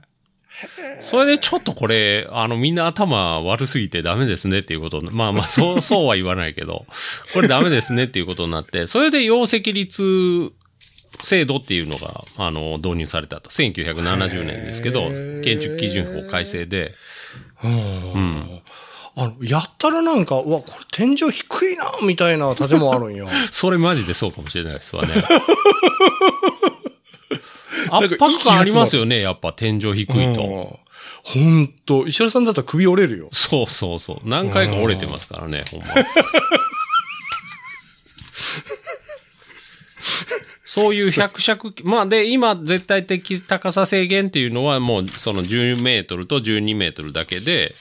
[1.01, 6.85] それでちょっとこれ、あの、みんな頭悪すぎてダメですねっていうことにまあまあ、そう、 そうは言わないけど、
[7.33, 10.51] これダメですねっていうことになって、それで容積率
[11.21, 13.49] 制度っていうのが、あの、導入されたと。
[13.49, 15.09] 1970年ですけど、
[15.43, 16.93] 建築基準法改正で、
[17.63, 18.43] うん。
[19.15, 23.27] あの、やったらなんか、うわ、これ天井低いな、みたいな建物あるんよ。
[23.51, 25.13] それマジでそうかもしれないですわね。
[27.91, 30.41] 圧迫感ありますよね、やっぱ天井低いと。
[30.41, 30.89] うん
[31.23, 33.29] ほんと、石原さんだったら首折れるよ。
[33.31, 34.19] そうそうそう。
[34.23, 35.87] 何回か折れてますからね、ほんま。
[40.65, 47.73] そういう百尺、まあで、今絶対的高さ制限っていうのはもうその10メートルと12メートルだけで、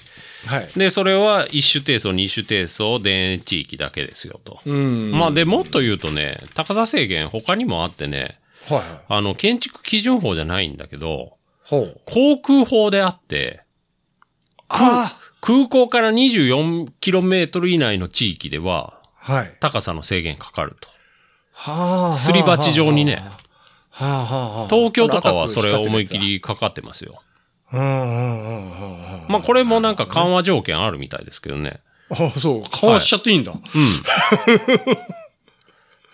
[0.47, 0.69] はい。
[0.77, 4.61] で、それは一種低層、二種低層、田園地域だけですよと。
[4.65, 5.11] うん。
[5.11, 8.39] まあで、もっと言うとね、高さ制限他にもあってね、
[8.75, 9.01] はいはい。
[9.09, 11.37] あの、建築基準法じゃないんだけど。
[11.71, 13.63] 航空法であって、
[14.69, 19.57] あ空港から 24km 以内の地域では、あはい。
[19.61, 20.89] 高さの制限かかると。
[21.53, 22.17] はあ。
[22.17, 23.23] すり鉢状にね。
[23.91, 24.69] はあはあはあ。
[24.69, 26.19] 東京とかはそれ思いっき。
[26.19, 27.23] りかかってますよ。
[27.71, 31.81] まあこれもなんか緩和条件あるみたいですけどね。
[32.11, 33.53] あそう、緩和しちゃっていいんだ。
[33.53, 33.59] うん。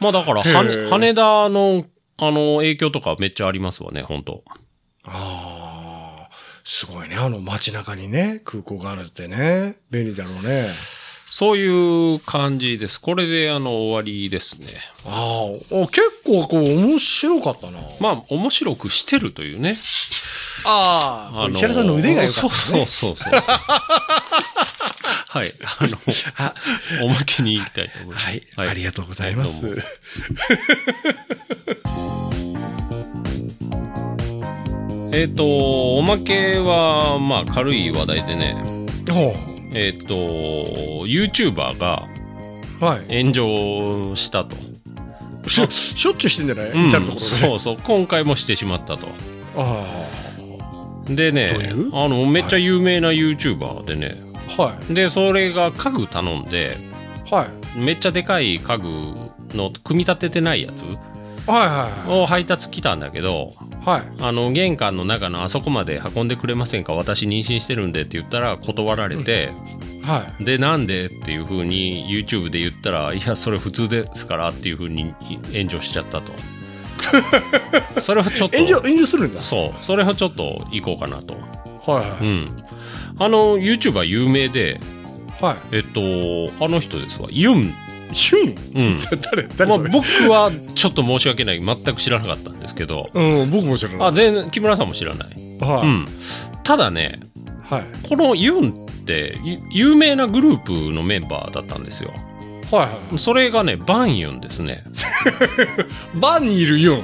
[0.01, 1.85] まあだから、へ羽え羽田の、
[2.17, 4.45] あの、影響とかめっちゃありますわね、本当
[5.05, 6.31] ああ、
[6.65, 7.17] すごいね。
[7.17, 9.77] あの街中にね、空港があるってね。
[9.91, 10.69] 便利だろうね。
[11.31, 13.01] そういう感じです。
[13.01, 14.69] これで、あの、終わりですね。
[15.05, 17.81] ああ、お結構こう面白かったな。
[17.99, 19.77] まあ、面白くしてるというね。
[20.65, 22.51] ああ、石原さんの腕が良かった、ね。
[22.55, 23.43] そうそうそうそう。
[25.35, 25.53] はい。
[25.81, 25.99] あの、
[27.03, 28.27] おまけに行きたいと思います。
[28.57, 29.67] はい、ありがとうございます。
[35.13, 38.55] えっ、と、おまけは、まあ、軽い話題でね、
[39.11, 39.35] ほ
[39.73, 40.15] えっ、と、
[41.05, 42.05] YouTuber が
[42.81, 43.23] うはい。
[43.25, 44.55] 炎上したと。
[45.51, 47.27] しょ、しょっちゅうしてんじゃない、うん至るところで。
[47.27, 49.09] そうそう、今回もしてしまったと。
[49.57, 49.85] あ
[51.09, 51.57] でね
[51.93, 54.24] あの、めっちゃ有名な YouTuber でね、あ。
[54.57, 54.95] はい。
[54.95, 56.77] で、それが家具頼んで、
[57.31, 57.79] はい。
[57.79, 58.89] めっちゃでかい家具
[59.57, 60.83] の組み立ててないやつ
[61.51, 63.55] はいはいを配達来たんだけど、
[63.85, 64.01] はい。
[64.01, 64.07] はい。
[64.21, 69.51] あの、玄関の中のあそこまで運んでくれませんか私妊娠してるんでって言ったら断られて、
[70.03, 70.45] はい。
[70.45, 75.15] で、なんでっていう風に YouTube で言ったら、いや、それ普通ですからっていう風に
[75.53, 76.33] 炎上しちゃったと。
[78.01, 79.43] それをちょっと、炎上、炎上するんだ。
[79.43, 81.35] そう、それをちょっと行こうかなと。
[81.87, 82.27] はいうはい。
[82.27, 82.65] ん。
[83.19, 84.81] あの、YouTuber 有名で、
[85.41, 85.57] はい。
[85.77, 87.73] えっと、あの人ですわ、ユン。
[88.13, 88.55] シュン？
[88.75, 89.01] うん。
[89.33, 91.61] 誰誰まあ、それ、僕はちょっと申し訳ない。
[91.61, 93.11] 全く知らなかったんですけど。
[93.13, 94.09] うん、僕も知らない。
[94.09, 95.29] あ、全然、木村さんも知らない。
[95.61, 95.87] はい。
[95.87, 96.07] うん。
[96.63, 97.21] ただね、
[97.69, 97.85] はい。
[98.09, 102.13] このユンって、ゆ有名なグループのメンバーだったんですよ。
[102.71, 103.19] はいはい。
[103.19, 104.85] それがね、バンユンですね。
[106.21, 107.03] バンにいるユン？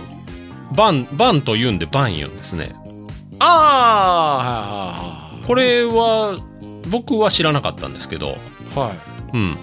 [0.72, 2.72] バン、バンとユンでバンユンですね。
[3.40, 6.38] あこれは、
[6.92, 8.36] 僕は知らなかったんですけど、
[8.76, 8.88] あ、はい。
[8.90, 8.98] はい。
[9.34, 9.56] うん。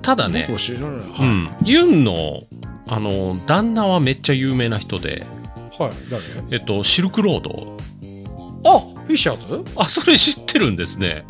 [0.00, 0.90] ただね僕、も知らない。
[0.90, 1.20] はい。
[1.20, 1.50] うん。
[1.62, 2.40] ユンの、
[2.88, 5.26] あの、旦那はめっちゃ有名な人で、
[5.78, 5.90] はい。
[6.10, 6.22] 誰？
[6.56, 7.76] えっと、シルクロード。
[8.64, 9.70] あフィッシャーズ？
[9.74, 11.26] フあ、それ知ってるんですね。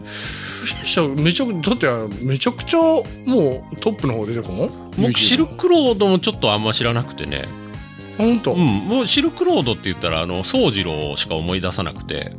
[0.67, 4.91] ィッシャーめちゃくだってめちゃくちゃもうトップの方出てこん？
[5.03, 7.49] 僕、シルクロードもちょっとあんま知らなくてね。
[8.19, 12.37] ほんと、うん、もうシルクロードって言ったら、あの、宗次郎しか思い出さなくて。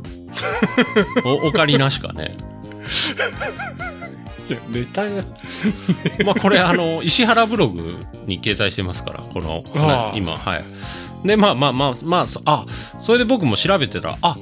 [1.24, 2.36] お、オカリナしかね。
[4.68, 5.22] ネタが
[6.24, 7.94] まあ、これ、あの、 石原ブログ
[8.26, 9.64] に掲載してますから、この、
[10.14, 10.64] 今、はい。
[11.26, 12.66] で、まあまあまあ、まあ、そあ、
[13.02, 14.36] それで僕も調べてたら、あ、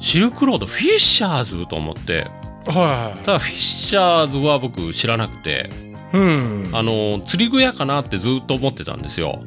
[0.00, 2.26] シルクロード、フィッシャーズと思って、
[2.66, 5.70] はただフィッシャーズは僕知らなくて、
[6.12, 9.40] いうんあの、釣り具屋かなってずっと思ってたんですよ。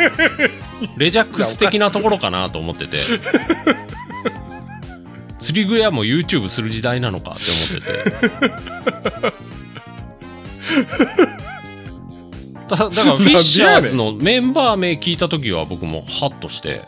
[0.96, 2.96] レジャックス的なところかなと思ってて。
[5.40, 7.32] 釣り具屋も YouTube する時代なのか？
[7.32, 9.34] って思ってて。
[12.70, 16.82] だだから、フィッシャーズのメンバー名聞いた時は僕もハッとして、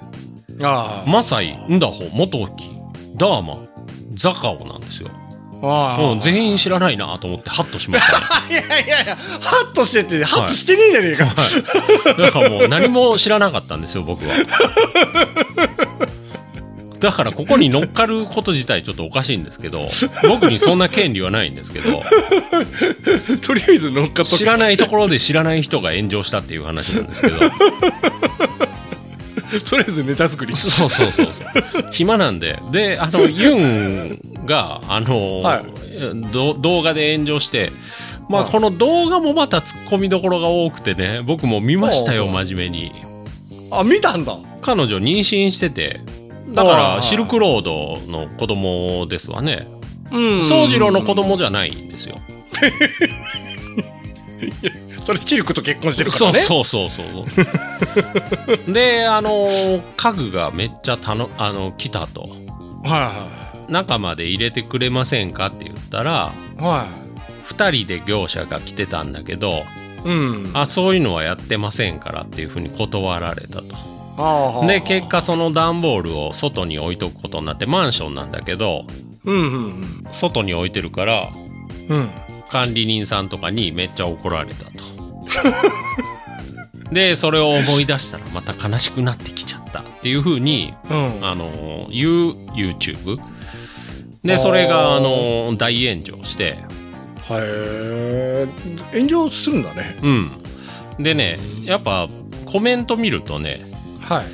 [0.63, 2.71] あマサイ、ンダホ、モトキ、
[3.17, 3.57] ダーマ、
[4.15, 5.09] ザカオなんですよ。
[5.61, 8.51] もう全員知らないなと思ってハッとしましたね。
[8.51, 11.27] いやいやいや、ハッとしてって、ハッとしてねえじゃねえか。
[11.27, 12.23] はい。
[12.23, 14.35] だからもう何も知らなかったんですよ、僕は。
[17.03, 19.89] だからここに乗っかること自体ちょっとおかしいんですけど、
[20.29, 22.01] 僕にそんな権利はないんですけど、
[23.43, 27.39] とりあえず乗っかっと知らないところで知らない人が炎上したっていう話なんですけど、
[29.69, 30.57] とりあえずネタ作り。
[30.57, 31.29] そうそうそうそう。
[31.91, 32.61] 暇なんで。
[32.71, 35.65] で、あの、ユンが、あの、はい
[36.33, 37.71] ど動画で炎上して、
[38.29, 42.93] まあ、はいこの動画もまた突っ込みどころが多くてね、僕も見ましたよ、ほうほ真面目に。
[43.71, 44.39] あ、見たんだ。
[44.63, 46.01] 彼女妊娠してて、
[46.55, 49.67] だかあら、ーシルクロードの子供ですわね。
[50.11, 52.19] うん宗次郎の子供じゃないんですよ。
[55.03, 56.45] それチルクと結婚してるかそうらね。
[56.45, 57.27] そうそうそうそう。
[58.73, 59.49] で、あの、
[59.97, 62.23] 家具がめっちゃたの、あの、来たと。
[62.23, 66.63] はいは中まで入れてくれませんかって言ったら、い。
[66.63, 66.87] は
[67.49, 69.65] 2人で業者が来てたんだけど、
[70.05, 70.09] い。
[70.09, 70.51] うん。
[70.55, 73.65] あ、そういうのはやってませんからっていうふうに断られたと。
[74.67, 75.09] で、結。
[75.09, 78.85] 果その段ボールを外に置いとくことになって、マンションなんだけど、
[79.25, 81.33] うんうん外に置いてるから、
[81.89, 81.97] うん。
[81.97, 82.11] うん。
[82.51, 84.73] 管理人さんとかにめっちゃ怒られたと。
[86.93, 91.19] で、それを思い出したらまた悲しくなってきちゃったっていうふうに、うん。
[91.23, 93.19] あのー、言う YouTube。
[94.23, 96.59] で、それが、あのー、大炎上して、
[97.29, 97.39] は
[98.93, 98.99] い。
[98.99, 99.97] 炎上するんだね。
[100.03, 100.43] うん。
[100.99, 102.09] でね、やっぱ
[102.45, 103.61] コメント見るとね、
[104.03, 104.25] はい。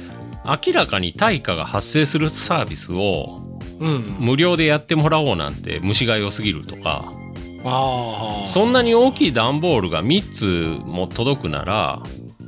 [0.66, 3.42] 明らかに対価が発生するサービスを
[3.80, 4.16] うん。
[4.18, 7.12] 無料でやってもらおうなんて虫が良すぎるとか、
[7.64, 8.48] ああ。
[8.48, 12.02] そんなに大きい段ボールが3つも届くなら、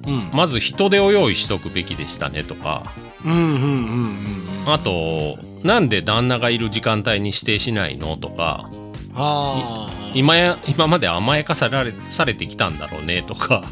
[0.06, 0.30] うん。
[0.32, 2.92] まず人手を用意しとくべきでしたねとか、
[3.24, 4.72] うんうんうんうんうん。
[4.72, 8.70] あと、なんで旦那がいる時間帯に指定しないのとか、
[9.14, 9.90] ああ。
[10.14, 13.62] 今や、今まで甘やかされされてきたんだろうねとか、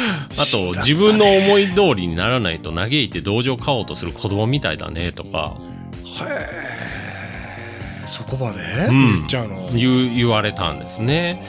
[0.38, 5.56] あと、自分の思い通りにならないと嘆いて同情を買おうとする子供みたいだねとか、
[6.04, 8.06] へえ。
[8.06, 8.58] そこまで？
[8.90, 9.70] ん言っちゃうの？
[9.72, 11.46] 言う言われたんですね。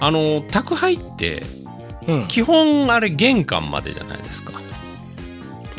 [0.00, 1.44] あの、宅配って、
[2.08, 2.26] うん。
[2.28, 4.52] 基本あれ玄関までじゃないですか。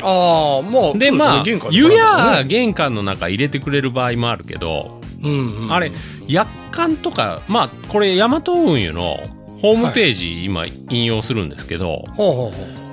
[0.04, 0.94] ああ、まあ。
[0.94, 5.72] で、まあ、湯や玄関の中入れてくれる場合もあるけど、うんうん。
[5.72, 5.92] あれ、
[6.28, 9.20] 約款とか、まあ、これ、ヤマト運輸の
[9.62, 12.04] ホームページ、今、引用するんですけど、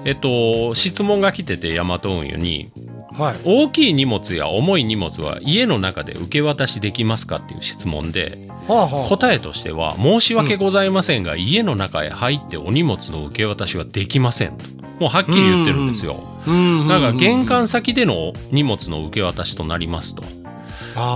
[0.06, 2.70] えっと、質問が来てて、ヤマト運輸に、
[3.18, 3.22] う。
[3.22, 3.36] はい。
[3.44, 9.10] 大きい荷物や重い荷物は家の中で受け渡しできますかっていう質問で、はあはあ。
[9.10, 14.64] 答えとしては、申し訳ございませんが、家の中へ入ってお荷物の受け渡しはできませんと。
[15.00, 16.14] もうはっきり言ってるんですよ。
[16.14, 20.24] うんうんうんだから玄関先での荷物の受け渡しとなりますと。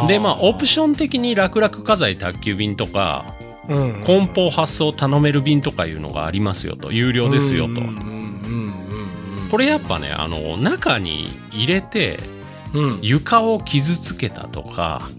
[0.08, 6.92] で、まあ、オプション的に楽々家財宅急便とか、うん梱包発送頼める便とかいうのがありますよと。
[6.92, 7.82] 有料ですよと
[9.52, 12.20] これやっぱね、あの、中に入れて。
[13.02, 15.10] 床を傷つけたとか、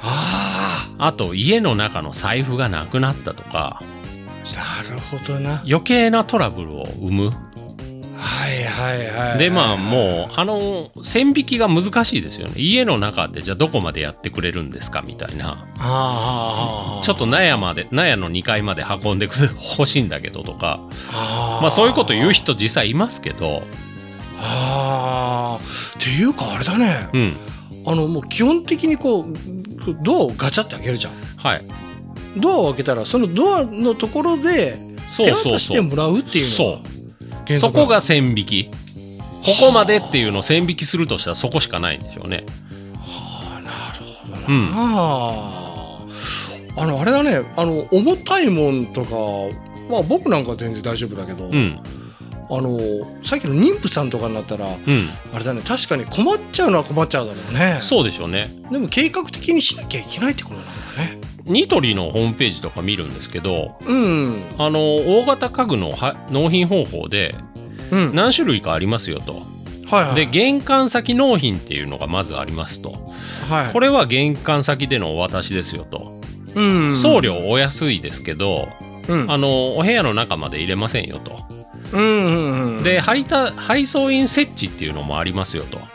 [0.00, 5.62] ああと家の中の財布がなくなったとか、あ、なるほどな。
[5.66, 7.47] 余計なトラブルを生む。
[8.18, 9.38] はいはいはい。
[9.38, 12.54] で、まあもう、あの、線引きが難しいですよね。
[12.56, 15.50] 家の中でじゃあどこまでやってくれるんですかみたいな。
[15.50, 17.02] はあはあはあ。
[17.02, 19.48] ちょっと納屋まで、納屋の2階まで運んでくれ
[19.78, 20.80] 欲しいんだけどとか。
[21.12, 23.62] あー、まあそういうこと言う人実際いますけど、
[24.40, 25.64] ああ。
[25.98, 27.08] っていうかあれだね。
[27.12, 27.36] うん。
[27.86, 29.34] あの、もう基本的にこう、
[30.02, 31.12] ドアをガチャって開けるじゃん。
[31.36, 31.64] はい。
[32.36, 34.78] ドアを開けたら、そのドアのところで
[35.16, 35.32] 手。
[35.32, 36.97] 渡してもらうっていうのそがう。
[37.58, 38.70] そこが線引き。
[39.44, 42.44] ここまでっていうのを線引きするとしたらそこしかないんでしょうね。
[42.96, 44.46] あなるほどな。
[44.46, 49.10] うんあーあの、あれだね、あの、重たいもんとか、
[49.90, 51.80] まあ僕なんかは全然大丈夫だけど、うん。
[52.50, 52.78] あの、
[53.24, 55.08] さっきの妊婦さんとかになったら、うん。
[55.34, 57.80] あれだね、確かに困っちゃうのは困っちゃうだろうね。
[57.82, 58.48] そうでしょうね。
[58.70, 60.72] でも計画的にしなきゃいけないってことなんだ
[61.16, 61.17] ね。
[61.48, 64.42] ニトリのホームページとか見るんですけど、うん。
[64.58, 67.34] あの、大型家具のは納品方法で
[67.90, 68.14] うん。
[68.14, 69.42] 何種類かありますよと。
[69.86, 70.14] はいはい。
[70.14, 72.94] で、玄関先納品っていうのがまずありますと。
[73.48, 73.72] はい。
[73.72, 76.20] これは玄関先でのお渡しですよと。
[76.54, 76.96] うん。
[76.96, 78.68] 送料お安いですけど、
[79.08, 79.30] うん。
[79.30, 81.42] あの、お部屋の中まで入れませんよと。
[81.92, 82.82] うんうんうん。
[82.82, 85.78] で、配達、配送員設置っていうのもありますよと。
[85.78, 85.88] はい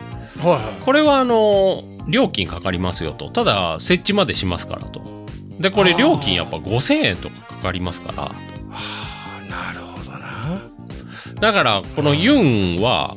[0.44, 3.30] はこれはあの、料金かかりますよと。
[3.30, 5.23] ただ、設置までしますからと。
[5.60, 8.32] で、これ料金やっぱ5000円とかかかりますから。
[9.50, 10.20] なるほどな。
[11.40, 12.34] だから、このユ
[12.78, 13.16] ンは、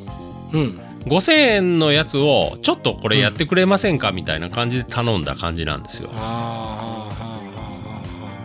[0.53, 0.80] うん。
[1.07, 6.11] 5000円のやつを、ちょっとこれやってくれませんかみたいな感じで頼んだ感じなんですよ。
[6.14, 6.30] ああ、は
[6.99, 7.26] あ、は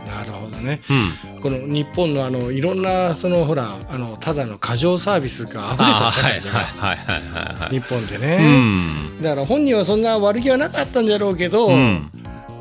[0.07, 0.81] あ、はあ、なるほどね。
[0.89, 0.93] う
[1.37, 1.41] ん。
[1.41, 7.69] この日本のあのいろんなそのほらあのただの過剰サービスが溢れたあ世界じゃない、はいはいはいはいはい。
[7.71, 9.21] 日本でうね、ん。
[9.23, 12.11] だから本人はそんな悪気はなかったんじゃろうけど、うん。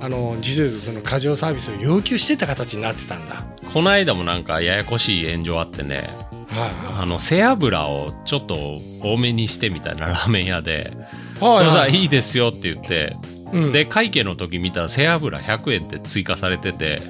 [0.01, 3.45] あの実はその過剰サービスを要求してた形になってたんだ。
[3.73, 6.11] この間もなんかややこしい炎上あってね、
[6.49, 10.93] はあの、背脂をちょっと多めにしてみたいな ラーメン屋で、
[11.41, 11.65] いはい。
[11.65, 13.17] そしたらいいいですよって言って、
[13.53, 17.01] うん、で、会計の時見たら背脂100円って追加されてて、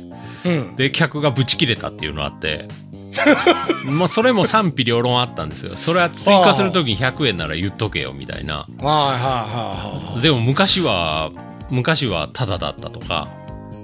[0.45, 2.69] うん、で、客がブチ切れたっていうのあって、
[3.87, 5.77] まあ、それも賛否両論あったんですよ。
[5.77, 8.59] それは追加するときに100円なら言っとけよ、みたいな。
[8.59, 10.23] はいはいはいはい。
[10.23, 11.31] でも昔は、
[11.71, 13.29] 昔はタダだったとか、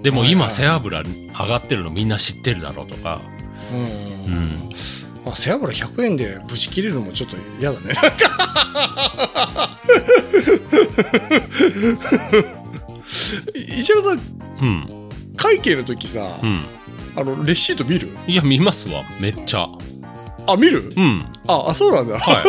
[0.03, 3.21] でも今背脂上がってるのみんな知ってるだろうとか、
[3.73, 3.77] う
[4.31, 4.71] んうん。
[5.27, 7.95] あ背脂100円でぶち切れるのもちょっと嫌だね。
[13.55, 14.21] 石山さん
[14.61, 15.11] うん。
[15.37, 16.65] 会計の時さ、うん。
[17.17, 18.09] あのレシート見る？
[18.27, 19.03] いや、見ますわ。
[19.21, 19.69] めっちゃ。
[20.47, 20.93] あ見る？
[20.97, 21.25] うん。
[21.49, 22.43] ああそうなんだ、は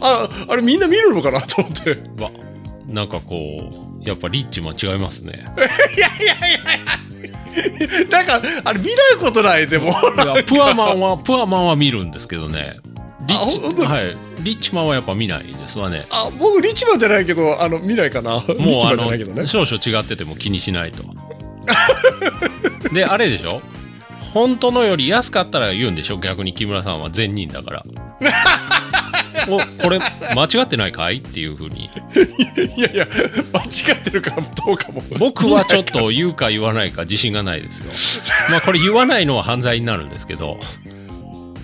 [0.00, 1.94] ああれみんな見るのかなと思ってい。
[2.20, 2.30] わ、
[2.88, 5.44] なんかこう、やっぱリッチも違いますね。
[8.10, 12.76] なんかあれ見ないことないでもいや、プアマンは、プアマンは見るんですけどね。
[13.26, 14.16] リッチ、はい。
[14.40, 16.06] リッチマンはやっぱ見ないですわね。
[16.10, 21.02] あ僕リッチマンじゃないけどあの見ないかなもうあンじゃないけどねの、少々違ってても気にしないと。
[22.92, 23.60] で、あれでしょ？
[24.32, 26.18] 本当のより安かったら言うんでしょ？
[26.18, 27.84] 逆に木村さんは善人だから。
[29.48, 29.98] お、これ
[30.34, 31.18] 間違ってないかい？
[31.18, 31.90] っていうふうに。
[32.76, 33.06] いやいや
[33.52, 34.32] 間違ってるか
[34.66, 37.86] どうかも僕はちょっと言うか言わないか自信がないですよ。
[38.50, 40.58] まあこれ言わないのは犯罪になるんですけど。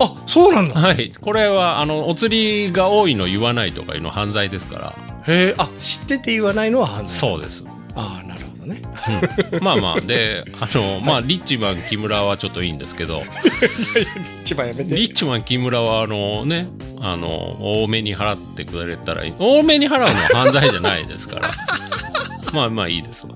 [0.01, 1.11] あそうなんだはい。
[1.11, 4.95] これは、あの、お釣りが多いの言わないとかいうのは犯罪ですから。
[5.27, 7.65] へえあ知ってて言わないのは犯罪そうです。
[7.95, 8.27] ああ
[8.69, 8.81] ね。
[9.51, 9.63] うん。
[9.63, 14.95] まあまあ、で、あの、まあ、リッチマン木村はちょっといいんですけど、 リッチマンやめて。
[14.95, 16.67] リッチマン木村は、あのね、
[17.01, 19.33] あの、多めに払ってくれたらいい。
[19.37, 21.51] 多めに払うのは犯罪じゃないですから。
[22.53, 23.33] まあまあいいですわ。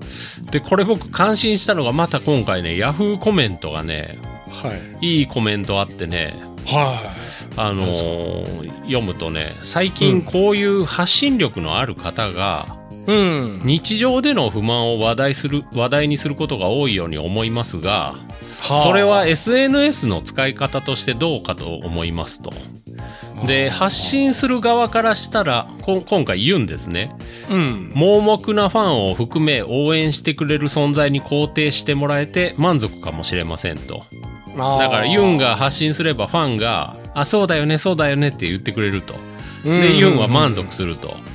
[0.50, 4.18] で、これ僕感心したのが、また今回ね、ヤフーコメントがね、
[4.48, 5.18] はい。
[5.18, 6.34] いいコメントあってね、
[6.66, 7.12] は
[7.56, 18.14] あのー読むとね、最近こういう発信力のある方が、いうん日常での不満を話題する、話題にすることが多いように思いますが、
[18.62, 22.50] それは SNS の使い方としてどうかと思いますと。
[23.46, 27.14] で、発信する側からしたら、こ今回言うんですね。
[27.50, 34.04] うん盲目なファンを含め応援してくれる存在に肯定してもらえて満足かもしれませんと。
[34.56, 39.14] だからユンが発信すればファンが、あ、そうだよね、そうだよねって言ってくれると。
[39.64, 41.16] で、ユンは満足すると。
[41.28, 41.33] うん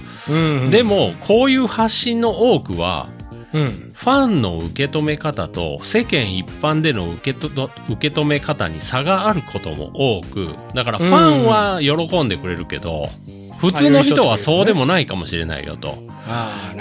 [0.69, 3.07] でも、こういう発信の多くは、
[3.53, 3.91] うん。
[3.93, 7.47] ファンの受け止め方と世間一般での受けと
[7.89, 13.09] 受け止め方に差があることも多く、だからファンは喜んでくれるけど、
[13.59, 15.97] 普通の人はそうでもないかもしれないよと。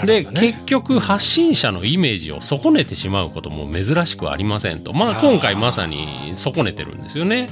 [0.05, 4.93] で、結局発信者のイメージを損ねてしまうことも珍しくありませんと。
[4.93, 7.49] まあ今回まさに損ねてるんですよね。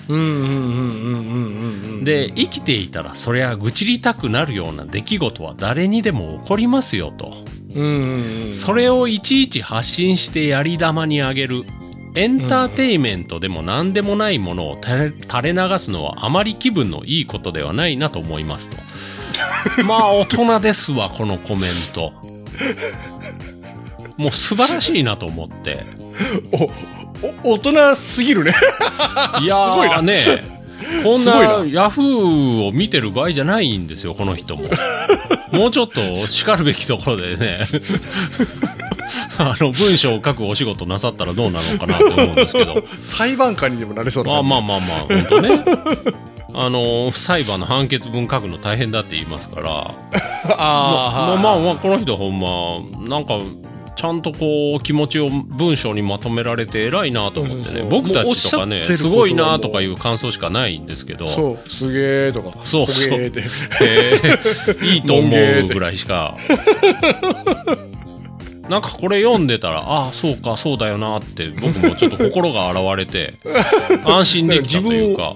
[2.05, 7.35] で、生きていたらそりゃ愚痴りたくなるような出来事は誰にでも起こりますよと。
[8.53, 11.65] それをいちいち発信してやり玉にあげる。
[12.15, 18.77] エンターテイメントでも何でもないものを垂れ垂れ流すのはあまり気分のいいことではないなと思いますと。
[19.85, 22.13] まあ大人ですわ、このコメント。
[24.17, 25.85] もう素晴らしいなと思って。
[26.53, 26.71] お
[27.49, 28.53] お大人すぎるね
[29.43, 30.17] いや すごいなーね、
[31.03, 34.65] こんななヤフーを見てる場合じゃないんですよ、この人も。
[35.53, 37.61] もうちょっと叱るべきところでね、
[39.39, 42.83] あの、文章を書くお仕事なさったらどうなのかなって思うんですけど。
[43.01, 45.65] 裁判官にでもなれそうなまあまあまあまあ、本当ね。
[46.59, 49.65] あの、裁判の判決文書くの大変だって言いますから、
[50.49, 53.39] まああまあまあ、この人ほんま、なんか、
[53.95, 61.71] ちゃんとこう、気持ちを文章にまとめられて偉いなと思ってね、うん僕たちとかねすごいなとかいう感想しかないんですけど、そう。
[61.71, 62.53] すげえとか。
[62.65, 63.11] そうそう。
[63.11, 63.41] ほげーって。
[63.41, 64.95] へー。
[64.95, 66.37] いいと思うぐらいしか。
[68.69, 73.35] なんかこれ読んでたら、ああ、そうか、そうだよなって、僕もちょっと心が洗われて、
[74.05, 75.35] 安心できた自というか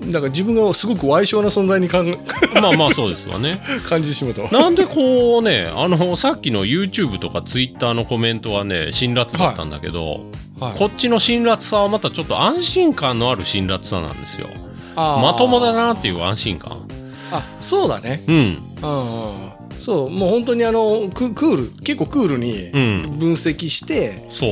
[0.00, 2.08] なんか自分がすごく賠償な存在にかん
[2.54, 3.60] まあまあそうですわね。
[3.88, 10.18] 感じてしまうとなんでこうね、あの、さっきの YouTube とか Twitter のコメントはね、辛辣だったんだけど、はい
[10.76, 14.48] こっちの辛辣さはまたちょっと安心感のある辛辣さなんですよ。
[14.96, 16.82] まともだなっていう安心感。
[17.30, 18.58] あそうだねうん。
[18.82, 19.57] うんうん
[19.88, 23.18] そうもう本当にあのククール結構クールにうん。
[23.18, 24.46] 分析して、そ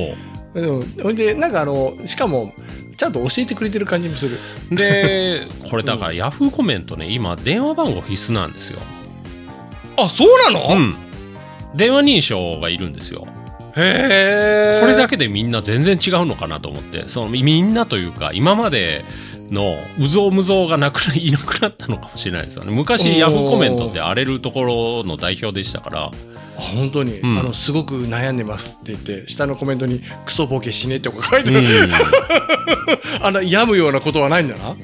[0.55, 0.59] う。
[0.59, 2.55] うん、ほんでなんかあのしかも
[2.97, 4.39] ちゃんと教えてくれてる感じもする
[4.71, 8.79] で、 これだから Yahoo コメントね、今電話番号必須なんですよ。
[9.99, 10.75] あそうなの？
[10.75, 10.95] うん。
[11.75, 13.27] 電話認証がいるんですよ。
[13.77, 19.05] へえこれだけでみんな全然違うのかなと思って、そのみみんなというか、今まで
[19.51, 22.73] のうぞうむぞうがなくないなくなったのかもしれないですよね。
[22.73, 26.11] 昔ヤフーコメントって荒れるところの代表でしたから、
[26.57, 31.91] あ本当に、うんあのすごく悩んでますって言って下のコメントにクソボケしねって書いてる、うん。
[33.23, 34.77] あの病むようなことはないんだな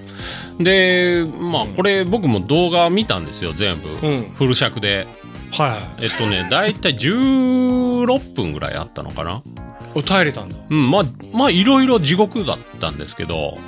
[0.60, 4.06] で、まあこれ僕も動画見たんですよ、全部。
[4.06, 5.06] うんフル尺で。
[5.50, 9.42] はえっとね、だいたい16分ぐらいあったのかな。
[10.00, 11.04] い耐えれたんだうん、まあ、
[11.34, 13.58] まあ、いろいろ地獄だったんですけど、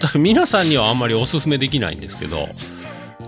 [0.00, 2.48] だから皆さんにはあんまりおすすめできないんですけど、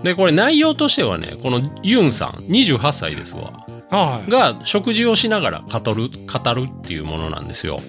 [0.03, 4.29] で、これ内容としてはね、このユンさん、28歳ですわ、はい。
[4.29, 7.79] が食事をしながら語る、語るっていうものなんですよ。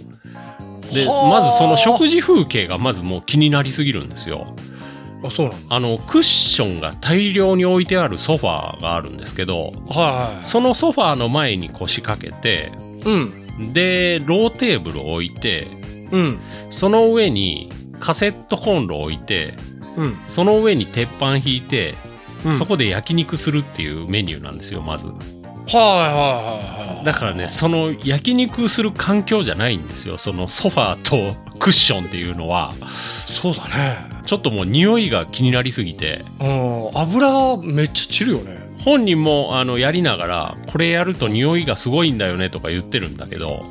[0.93, 1.29] で、はあ。
[1.29, 4.55] まずその食事風景がまずもう気になりすぎるんですよ。
[5.25, 12.73] あそうなあの、クッションが大量に置いてあるソファーがあるんですけど、はそのソファーの前に腰掛けて、
[13.05, 13.09] い
[13.59, 13.73] うん。
[13.73, 15.67] で、ローテーブルを置いて、
[16.11, 16.39] うん。
[16.71, 19.55] その上にカセットコンロを置いて、
[19.97, 20.17] うん。
[20.27, 21.95] その上に鉄板引いて、
[22.45, 22.59] うん。
[22.59, 25.07] そこで焼肉するっていうメニューなんですよ、まず。
[25.07, 30.19] はいはいはいはいだからね、その焼肉する環境じゃないんですよ。
[30.19, 32.73] そのソファーとクッションっていうのは、
[33.27, 33.97] そうだね。
[34.27, 36.91] ちょっともう匂いが気になりすぎて、うん。
[36.99, 38.59] 油めっちゃ散るよね。
[38.85, 43.65] 本人もあのやりながら、これやると匂いがすごいんだよねとか言ってるんだけど、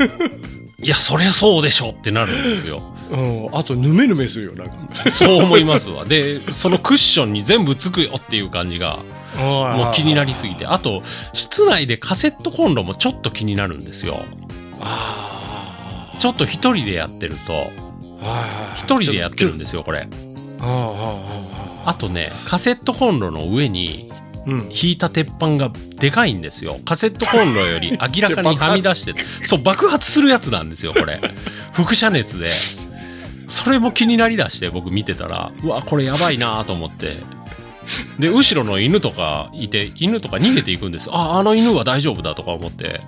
[0.82, 2.82] いや、そりゃそうでしょってなるんですよ。
[3.10, 6.04] うんあとヌメヌメするよなんかそう思いますわ。
[6.04, 9.00] で、そのクッションに全部つくよっていう感じが、
[9.36, 10.66] ももう気になりすぎて。
[10.66, 11.02] あと、
[11.32, 14.20] 室内でカセットコンロもちょっと気になるんですよ。
[14.80, 17.70] あちょっと一人でやってると、
[18.76, 20.06] 一人でやってるんですよ、これ。
[20.60, 24.10] あああああとね、カセットコンロの上に
[24.46, 26.78] うん引いた鉄板がでかいんですよ。
[26.84, 31.20] カセットコンロより 明らかにはみ出してて、そう、爆発するやつなんですよ、これ。
[31.72, 32.48] 輻射熱で。
[33.48, 37.16] それも気になりだして僕見てたら、うわ、これやばいなと思って。
[38.18, 41.08] で、後ろの犬とかいて、犬とか逃げていくんです。
[41.10, 43.00] あ、あの犬は大丈夫だとか思って。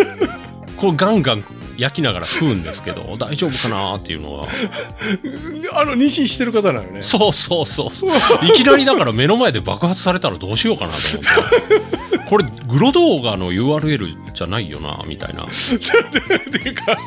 [0.76, 1.44] こうガンガン
[1.78, 4.46] 焼きながら食うんですけど、 大丈夫かなっていうのは。
[5.72, 8.10] あの妊娠してる方なのよねそうそうそうそう。
[8.46, 12.18] いきなりだから目の前で爆発されたらどうしようかなと思って。
[12.28, 15.44] これ、グロ動画の URL じゃないよな、みたいな。
[15.44, 15.46] っ
[16.50, 16.98] ていうか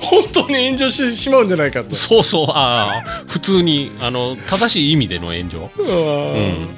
[0.00, 5.70] 本当に炎上してしまうんじゃないかとそうそう、ああ、普通に、あの、正しい意味での炎上。
[5.78, 6.68] うん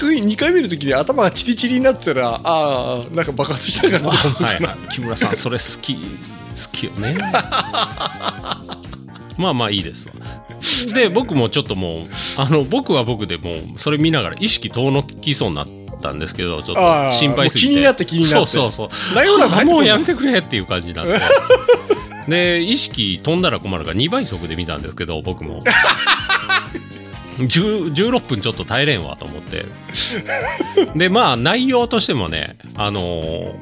[0.00, 4.76] 次2回目の時に頭がチリチリになってたらああなんか爆発したかなと思うはいはい。
[4.94, 6.00] 木村さん、それ好き、好
[6.72, 7.18] きよね。
[9.36, 10.14] まあまあいいですわ。
[10.94, 12.06] で、僕もちょっともう、
[12.38, 15.66] あの、僕は僕でもう、それ見ながら意識遠のきそうになっ
[16.00, 17.68] たんですけど、ちょっと心配すぎて。
[17.74, 19.64] 気になって気になってそうそうそう。
[19.66, 21.20] もうやめてくれっていう感じになって。
[22.30, 25.62] で、意識飛んだら困るから2倍速で見たんですけど、僕も。
[27.46, 29.64] 10 16分ちょっと耐えれんわと思って。
[30.96, 33.54] で、まあ、内容としてもね、あのー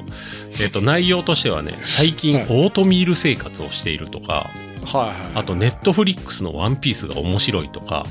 [0.61, 4.49] えっ、と、内容としてはね、最近はいオートミール生活をしているとか、
[4.85, 8.05] はいはいあと、ネットフリックスのワンピースが面白いとか、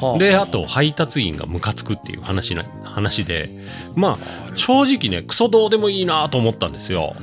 [0.00, 0.18] はあ。
[0.18, 3.48] で、あと、配達員がムカつくっていう話な、話で、
[3.94, 7.14] まあ、正直ね、クソどうでもいいなと思ったんですよ。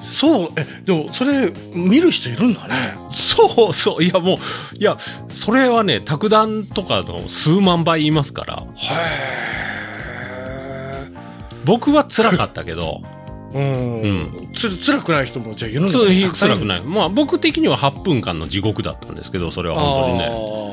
[0.00, 2.74] そうえでもそれ見る人いるんだね。
[3.10, 4.98] そうそう、いやもう、いや、
[5.28, 9.38] それはね、卓談とかの数万倍言いますから、へ
[11.64, 13.02] 僕は辛かったけど、
[13.54, 14.52] えうん。
[14.54, 16.82] つ辛くない人もじゃあ世の中そうにたくさん辛くない。
[16.82, 20.67] まあ僕的には8分間の地獄だったんですけど、それは本当にね。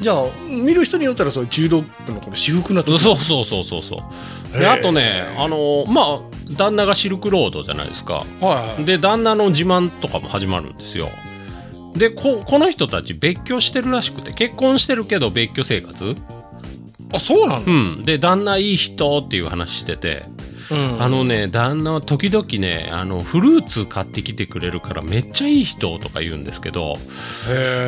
[0.00, 4.02] じゃあ見る人によったらそう16分のこの私服なとこそうそうそうそうそ
[4.54, 4.58] う。
[4.58, 6.20] で、あとね、あのまあ、
[6.56, 8.14] 旦那がシルクロードじゃないですか。
[8.14, 11.08] はいはいで、旦那の自慢とかも始まるんですよ。
[11.94, 16.16] で、こ、この人たち別居してるらしくて、結婚してるけど別居生活
[17.12, 17.70] あそうなのう
[18.00, 18.04] ん。
[18.04, 20.39] で、旦那いい人っていう話してて、うん
[20.72, 26.96] あのね、旦那は時々ね、あの、フルーツ買ってきてくれるからめっちゃいい人とか言うんですけど、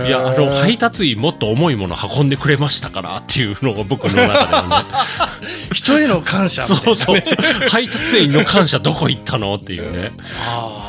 [0.07, 5.07] いや、あの、配達員もっと重いもの運んでくれましたからっていうのが僕の中では
[5.73, 6.69] 人への感謝ね。
[6.69, 7.23] そうそう。
[7.69, 10.11] 配達員の感謝どこ行ったのっていうね。
[10.45, 10.89] あ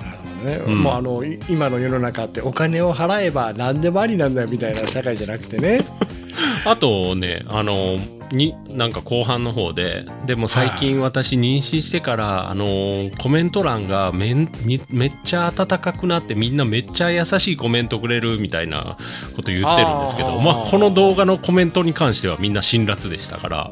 [0.00, 5.80] あなるほどね、うんもうあのい今の世の中ってお金を払えば何でもありなんだよみたいな社会じゃなくてね
[6.64, 7.98] あとね、あの、
[8.32, 14.48] に、なんか後半の方で、でも最近私妊娠してから、あの、コメント欄がめ
[14.90, 18.96] めっちゃ温かくなってみんなめっちゃ優しいコメントくれるみたいな
[19.36, 23.70] こと言ってるんですけど、まあこの動画のコメントに関してはみんな辛辣でしたから、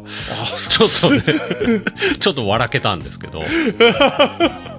[0.68, 1.22] ちょっとね、
[2.18, 3.42] ちょっと笑けたんですけど、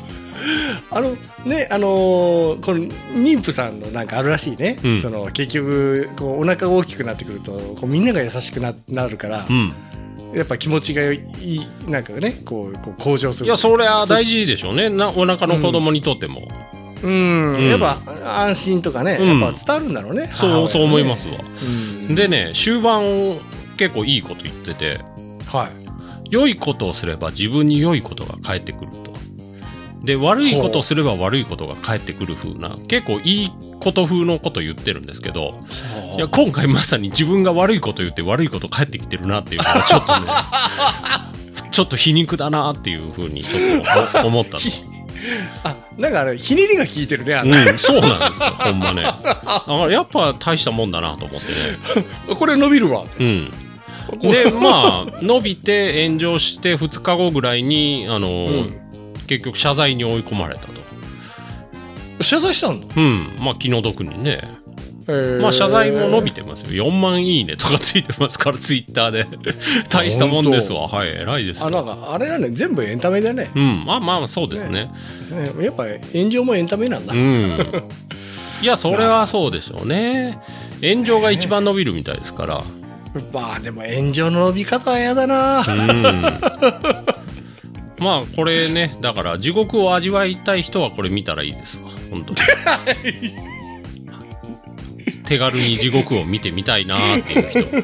[0.91, 2.79] あのねあのーこの
[3.15, 5.01] 妊婦さんのなんかあるらしいね、うん。
[5.01, 9.73] その結局こうお腹が大きくなってくるとこうみんなが優しくななるからう、ん。
[10.33, 13.47] やっぱ気持ちがいいなんかねこうこう向上する。
[13.47, 14.89] いや、それは大事でしょうね。
[14.89, 16.47] なお腹の子供にとっても。
[17.01, 17.69] うん、うん。
[17.69, 17.97] やっぱ
[18.41, 19.39] 安心とかね、うん。
[19.39, 20.27] やっぱ伝わるんだろうね。
[20.27, 21.35] そう、そう思いますわ。
[22.09, 22.15] うん。
[22.15, 23.39] でね、終盤
[23.77, 24.99] 結構いいこと言ってて、
[25.47, 25.69] はい。
[26.29, 29.13] 良いことをすれば自分に良いことが返ってくると。
[30.03, 35.51] で、悪いことをすれば悪いことが返ってくる風な、結構いいこと風のこと言ってるんですけど、
[36.15, 40.31] いや、今回まさに自分が悪いこと言って悪いこと返ってきてるなっていうのがちょっとね、
[41.71, 44.59] ちょっと皮肉だなっていう風にちょっと思思ったの。
[45.65, 49.03] あなんかあれひねりが効いてるねあの、うん、そうなんですよ、ほんまね。
[49.03, 52.05] だからやっぱ大したもんだなと思ってね。
[52.39, 53.51] これ伸びるわうん。
[54.21, 58.88] で、まあ、伸びて炎上して2日後ぐらいに、あの、うん
[59.29, 62.23] 結局謝罪に追い込まれたと。
[62.23, 63.27] 謝罪したんだ、うん。
[63.39, 64.41] まあ、気の毒にね。
[65.07, 66.85] えーまあ、謝罪も伸びてますよ。
[66.85, 69.27] 4万いいねとかついてますから、ツイッターで。
[69.89, 70.87] 大したもんですわ。
[70.87, 71.95] はい、偉いですあなんよ。
[71.95, 73.85] かあれだね全部エンタメだねうん。
[73.85, 74.89] まあまあ、そうですね。
[75.29, 77.57] ねやっぱ炎上もエンタメなんだ、うん。
[78.63, 80.39] いや、それはそうでしょうね。
[80.81, 82.63] 炎上が一番伸びるみたいですから。
[83.31, 87.18] まあでも炎上の伸び方は嫌だな、うん。
[87.99, 91.89] まあこれねだから地獄を味わいたい人はこれ見たらいいですわ。
[92.09, 92.39] 本当に。
[95.25, 97.83] 手軽に地獄を見てみたいなっていう人。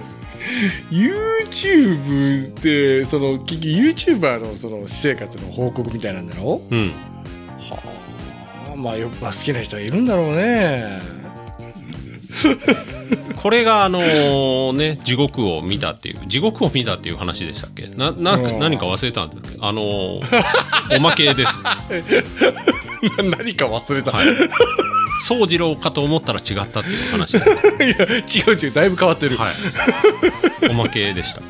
[0.92, 3.68] YouTube ってその結局
[4.20, 6.62] YouTuber のその私生活の報告みたいなんだろ？
[6.70, 6.92] うん。
[7.70, 7.78] は
[8.74, 11.00] あまあよまあ好きな人はいるんだろうね
[13.38, 17.88] これがあのね地獄を見たっていう地獄を見たっていう話でしたっけ？
[17.96, 21.54] なな何か忘れたんですけどあのーおまけです。
[23.38, 24.28] 何か忘れた、はい。
[25.28, 27.34] 宗次郎かと思ったら違ったっていう話。
[27.34, 27.40] で
[27.86, 28.06] いや
[28.52, 30.70] 違う違うだいぶ変わってる、はい。
[30.70, 31.42] おまけでした。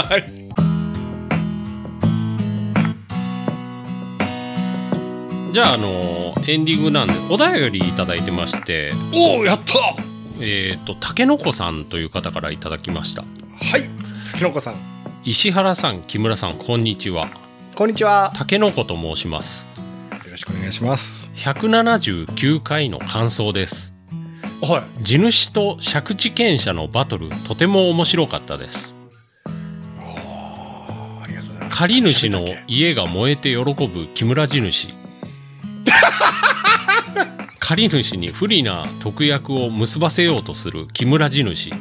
[0.00, 0.41] はい
[5.52, 5.86] じゃあ、あの
[6.48, 9.74] エンディングなんで、お便りいただいてまして、おおやった
[10.40, 13.20] えっ、と、竹の子さんという方からいただきました。
[13.22, 13.28] は
[13.76, 13.82] い
[14.34, 14.74] ひろこさん
[15.24, 17.28] 石原さん、木村さん、こんにちは。
[17.74, 19.66] こんにちは竹の子と申します。
[20.24, 23.92] よろしくお願いします179回の感想です。
[24.62, 28.94] はい地主と借地権者のバトル、とても面白かったです。
[29.44, 35.01] ありがとうございます借り主の家が燃えて喜ぶ木村地主。
[37.62, 41.70] 借り主に不利な特約を結ばせようとする木村地主。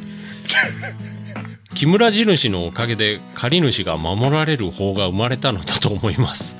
[1.73, 6.55] 木村地主のおかげで借り主が守られる方が生まれたのだと思います。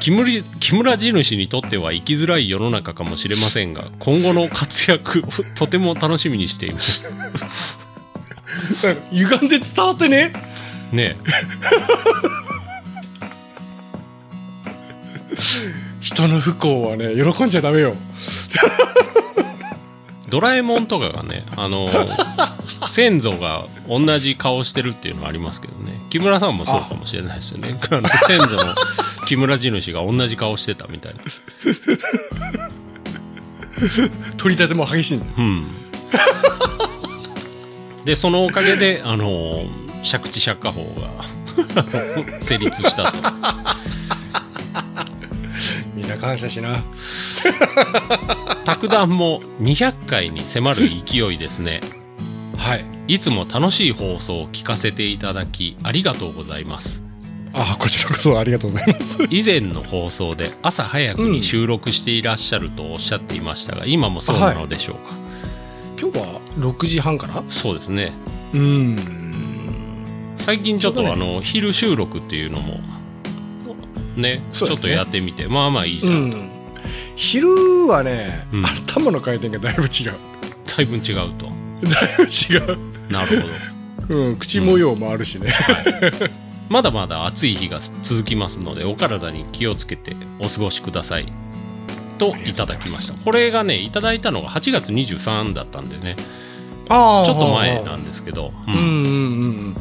[0.00, 5.24] 木村木村地主にとっては生きづらい世の中かもしれませんが、今後の活躍を
[5.54, 7.12] とても楽しみにしています。
[9.12, 10.32] 歪んで伝わってね
[10.92, 11.18] ね
[16.04, 17.94] 人の不幸はね喜んじゃダメよ
[20.28, 22.54] ドラえもんとかがね、あのー
[22.86, 26.02] 先祖が同じ顔してるっていうのはありますけどね。
[26.10, 27.78] 木村さんもそうかもしれないですよね。
[27.90, 28.74] あの先祖の
[29.26, 31.20] 木村地主が同じ顔してたみたいな。
[34.36, 35.66] 取り立ても激しいんだうん。
[38.04, 41.24] で、そのおかげで、あのー借地借家法が
[42.40, 43.18] 成立したと。
[46.04, 46.82] みんな感謝しな。
[48.66, 51.80] 卓談も200回に迫る勢いですね。
[52.58, 52.84] はい。
[53.08, 57.02] いつも楽しい放送を聞かせていただき、ありがとうございます。
[57.54, 59.22] あこちらこそありがとうございます。
[59.30, 65.14] 以前の放送で朝早くに収録していらっしゃるとおっしゃっていましたが、今もそうなのでしょうか、
[65.98, 67.42] 今日は6時半から？
[67.48, 68.12] そうですね。
[68.52, 69.32] うん。
[70.36, 72.80] 最近ちょっとあの昼収録っていうのも
[74.16, 74.42] ねね。
[74.62, 75.46] ょっとやってみて。
[75.48, 76.50] まあまあいいじゃん、うん。
[77.16, 78.66] 昼はね、うん。
[78.66, 80.12] 頭の回転がだいぶ違う。
[80.76, 81.46] だいぶ違うと。
[81.88, 82.78] だいぶ違う、
[83.10, 83.54] なるほど。
[84.14, 85.54] うん、口模様もあるしね、
[86.68, 91.32] まだまだ暑い日が続きますのでお体に気をつけてお過ごしください。
[92.18, 93.14] といただきました。
[93.14, 96.16] これがねいただいたのが8月23だったんでね
[96.86, 98.52] ちょっと前なんですけど、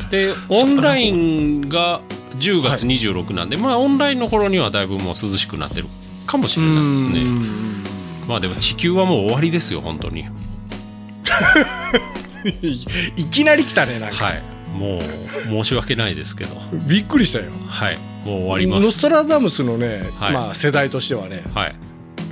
[0.10, 2.02] でオンラインが
[2.38, 5.88] 10月26なんで、まあオンラインの頃にはだいぶもう涼しくなってる
[6.26, 7.22] かもしれないですね。
[7.22, 7.74] うん
[8.28, 10.22] まあでも地球はもう終わりですよ本当に。
[12.62, 12.72] い
[13.22, 14.42] いきなり来たねなんか、はい。
[14.78, 16.56] もう申し訳ないですけど。
[16.88, 17.46] びっくりしたよ。
[17.68, 17.98] はい。
[18.26, 18.84] もう終わります。
[18.84, 20.34] ノストラダムスのね、はい。
[20.34, 21.44] まあ、世代としてはね。
[21.54, 21.76] はい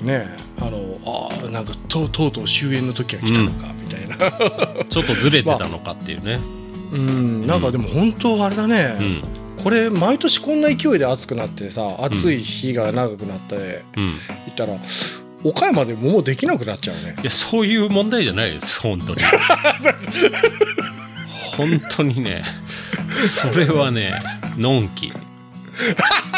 [0.02, 0.28] ね。
[0.60, 4.16] あのあーなんかととうとう終焉の時が来たのか、みたいな。
[4.90, 6.40] ちょっとずれてたのかっていうね、
[6.92, 9.24] うんなんかでも本当あれだね、うん。
[9.64, 14.08] これ毎年こんな勢いで暑くなってさ暑い日が長くなってうん。
[14.10, 14.14] い
[14.52, 14.74] ったら、
[15.44, 17.16] 岡山でももうできなくなっちゃうね。
[17.22, 19.22] いやそういう問題じゃないです本当に。
[21.58, 22.44] 本当にね。
[23.28, 24.14] それはね
[24.58, 25.12] のんき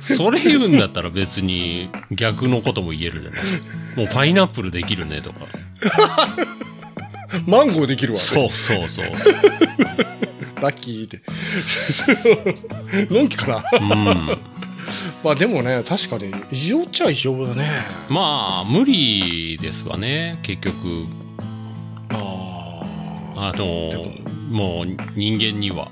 [0.00, 3.42] それ言うんだったら別に逆のことも言えるじゃない。
[3.96, 5.40] もうパイナップルできるねとか。
[7.46, 8.20] マンゴーできるわ。
[8.20, 9.06] ねそうそうそう。
[10.60, 11.20] ラッキーって。
[13.14, 13.56] のんきかな？
[13.80, 14.38] うん。
[15.22, 17.68] まあでもね確かに異常っちゃ異常だね。
[18.08, 21.06] まあ無理ですわね結局。
[22.10, 22.82] あ
[23.36, 23.64] あの
[24.50, 25.88] もう人間には。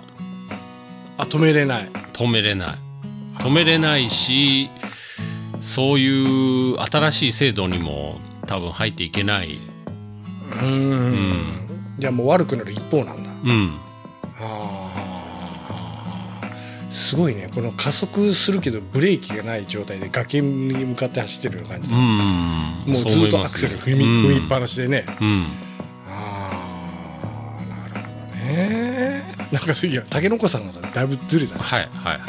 [1.18, 1.90] あ止めれない。
[2.12, 2.74] 止めれない
[3.38, 4.70] 止めれないし
[5.60, 8.16] そういう新しい制度にも
[8.46, 9.58] 多分入っていけない。
[10.60, 10.94] うん。
[10.94, 11.66] ん
[11.98, 13.30] じゃあもう悪くなる一方なんだ。
[13.44, 13.78] うん。
[14.40, 16.90] あー。
[16.90, 17.48] すごいね。
[17.54, 21.98] この加速するけどブレーキがない状態で崖に向かって走ってるような感じ、うん。
[21.98, 25.06] もうそずっとアクセル踏み,、踏みっぱなしでね。
[25.20, 25.46] うん。
[26.08, 29.22] ああなるほどね。
[29.52, 31.60] なんかいや竹の子さんがだいぶずれたね。
[31.62, 32.20] はいはい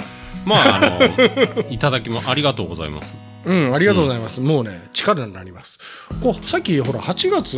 [0.45, 3.15] まああのいただきもありがとうございます。
[3.45, 5.79] うんありがとうございます、もうね力になります。
[6.21, 7.53] こうさっきほら8月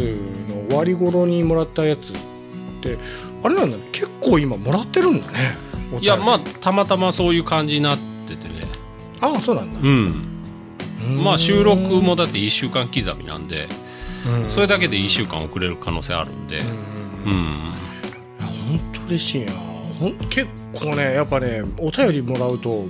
[0.50, 2.16] の終わり頃にもらったやつっ
[2.82, 2.98] て
[3.44, 3.84] あれなんだね。
[3.92, 5.58] 結構今もらってるんだね。
[6.02, 6.06] い。
[6.06, 8.66] やまああたまたまそういう感じになっててね。
[9.22, 9.78] ああそうなんだ。
[9.80, 10.14] うん。
[11.08, 11.24] うん。
[11.24, 13.70] まあ収録もだって1週間刻みなんで
[14.28, 14.50] うん。
[14.50, 16.58] それだけで1週間遅れる可能性あるんで。
[16.58, 16.66] うん。
[16.66, 16.72] うん。
[16.72, 17.46] い
[18.40, 19.54] や本当嬉しいな
[20.00, 22.88] ほん結構ねやっぱねお便りもらうと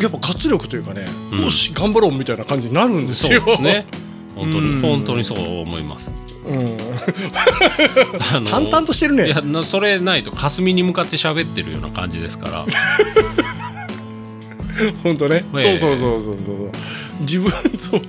[0.00, 1.40] やっぱ活力というかね、うん。
[1.40, 3.86] よし頑張ろうみたいな感じになるんですそうよですね。
[4.34, 4.76] 本当うん。
[4.76, 6.10] に本当にそう思います。
[6.42, 6.76] うん、
[8.34, 9.26] あの淡々としてるね。
[9.26, 12.66] いやなそれないと霞に向かって喋ってるような感じですから。
[15.02, 15.78] 本当ね、ええ。
[15.78, 16.72] そうそうそうそうそう。
[17.20, 18.02] 自分そう。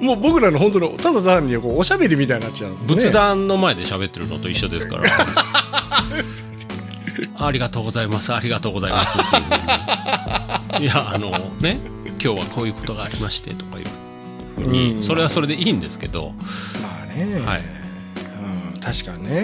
[0.00, 5.02] もう僕らの本当のただ単にこうおしゃべりみたいになっちゃう、ね、仏壇の前で喋ってるのと一緒ですから
[7.38, 8.32] ありがとうございます。
[8.34, 11.78] ありがとうございますっていいやあのね
[12.22, 13.84] 今日はこういうことがありましてとかいう
[14.56, 15.02] ふうに、うん。
[15.02, 16.32] それはそれでいいんですけど。
[16.82, 17.62] まあね、はい。
[18.74, 19.40] うん、確かにね、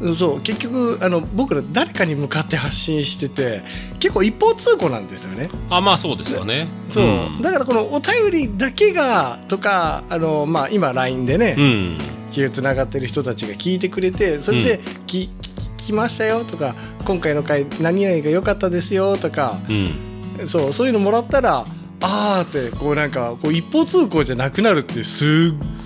[0.00, 0.16] うん。
[0.16, 3.62] そう結局あの僕ら誰かに向かって発信してて
[4.00, 5.48] 結構一方通行なんですよね。
[5.70, 6.66] あまあそうですよね。
[6.90, 7.42] そう、ん。
[7.42, 11.98] だからこのお便りだけがとかあの、まあ、今 LINE でね、うん。
[12.32, 15.53] 気がつながってる人たちが聞いてくれてそれでき、聞
[15.86, 16.74] きましたよとか
[17.04, 20.48] 今回の回何々が良かったですよとかうん。
[20.48, 21.64] そうそういうのもらったら
[22.00, 25.28] あーってこうなんかこう一方通行じゃなくなるってすっ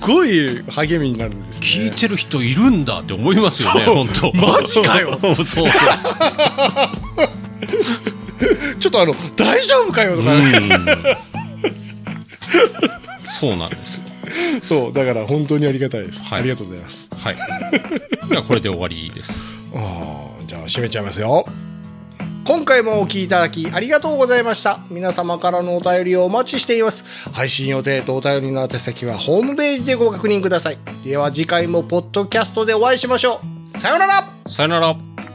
[0.01, 4.33] ごい励みになるんですよ、ね、聞いてる人いるんだって思いますよね本当。
[4.35, 5.19] マジかよ。
[5.23, 5.67] そうそう
[8.79, 10.69] ちょっとあの大丈夫かよとか、ねうん。
[13.27, 14.03] そうなんですよ。
[14.63, 16.41] そうだから本当にありがたいです、はい。
[16.41, 17.09] ありがとうございます。
[17.17, 17.37] はい。
[18.29, 19.58] じゃあこれで終わりです
[20.47, 21.45] じゃあ閉めちゃいますよ。
[22.45, 24.79] 今回もお聴きいただきありがとうございました。
[24.91, 27.05] 皆様からのお便りをお待ちしています。
[27.33, 30.79] 配信予定とお便りの宛先はホームページでご確認ください。
[31.05, 33.79] では次回もポッドキャストでお会いしましょう。
[33.79, 34.27] さよなら。
[34.49, 35.28] さよなら。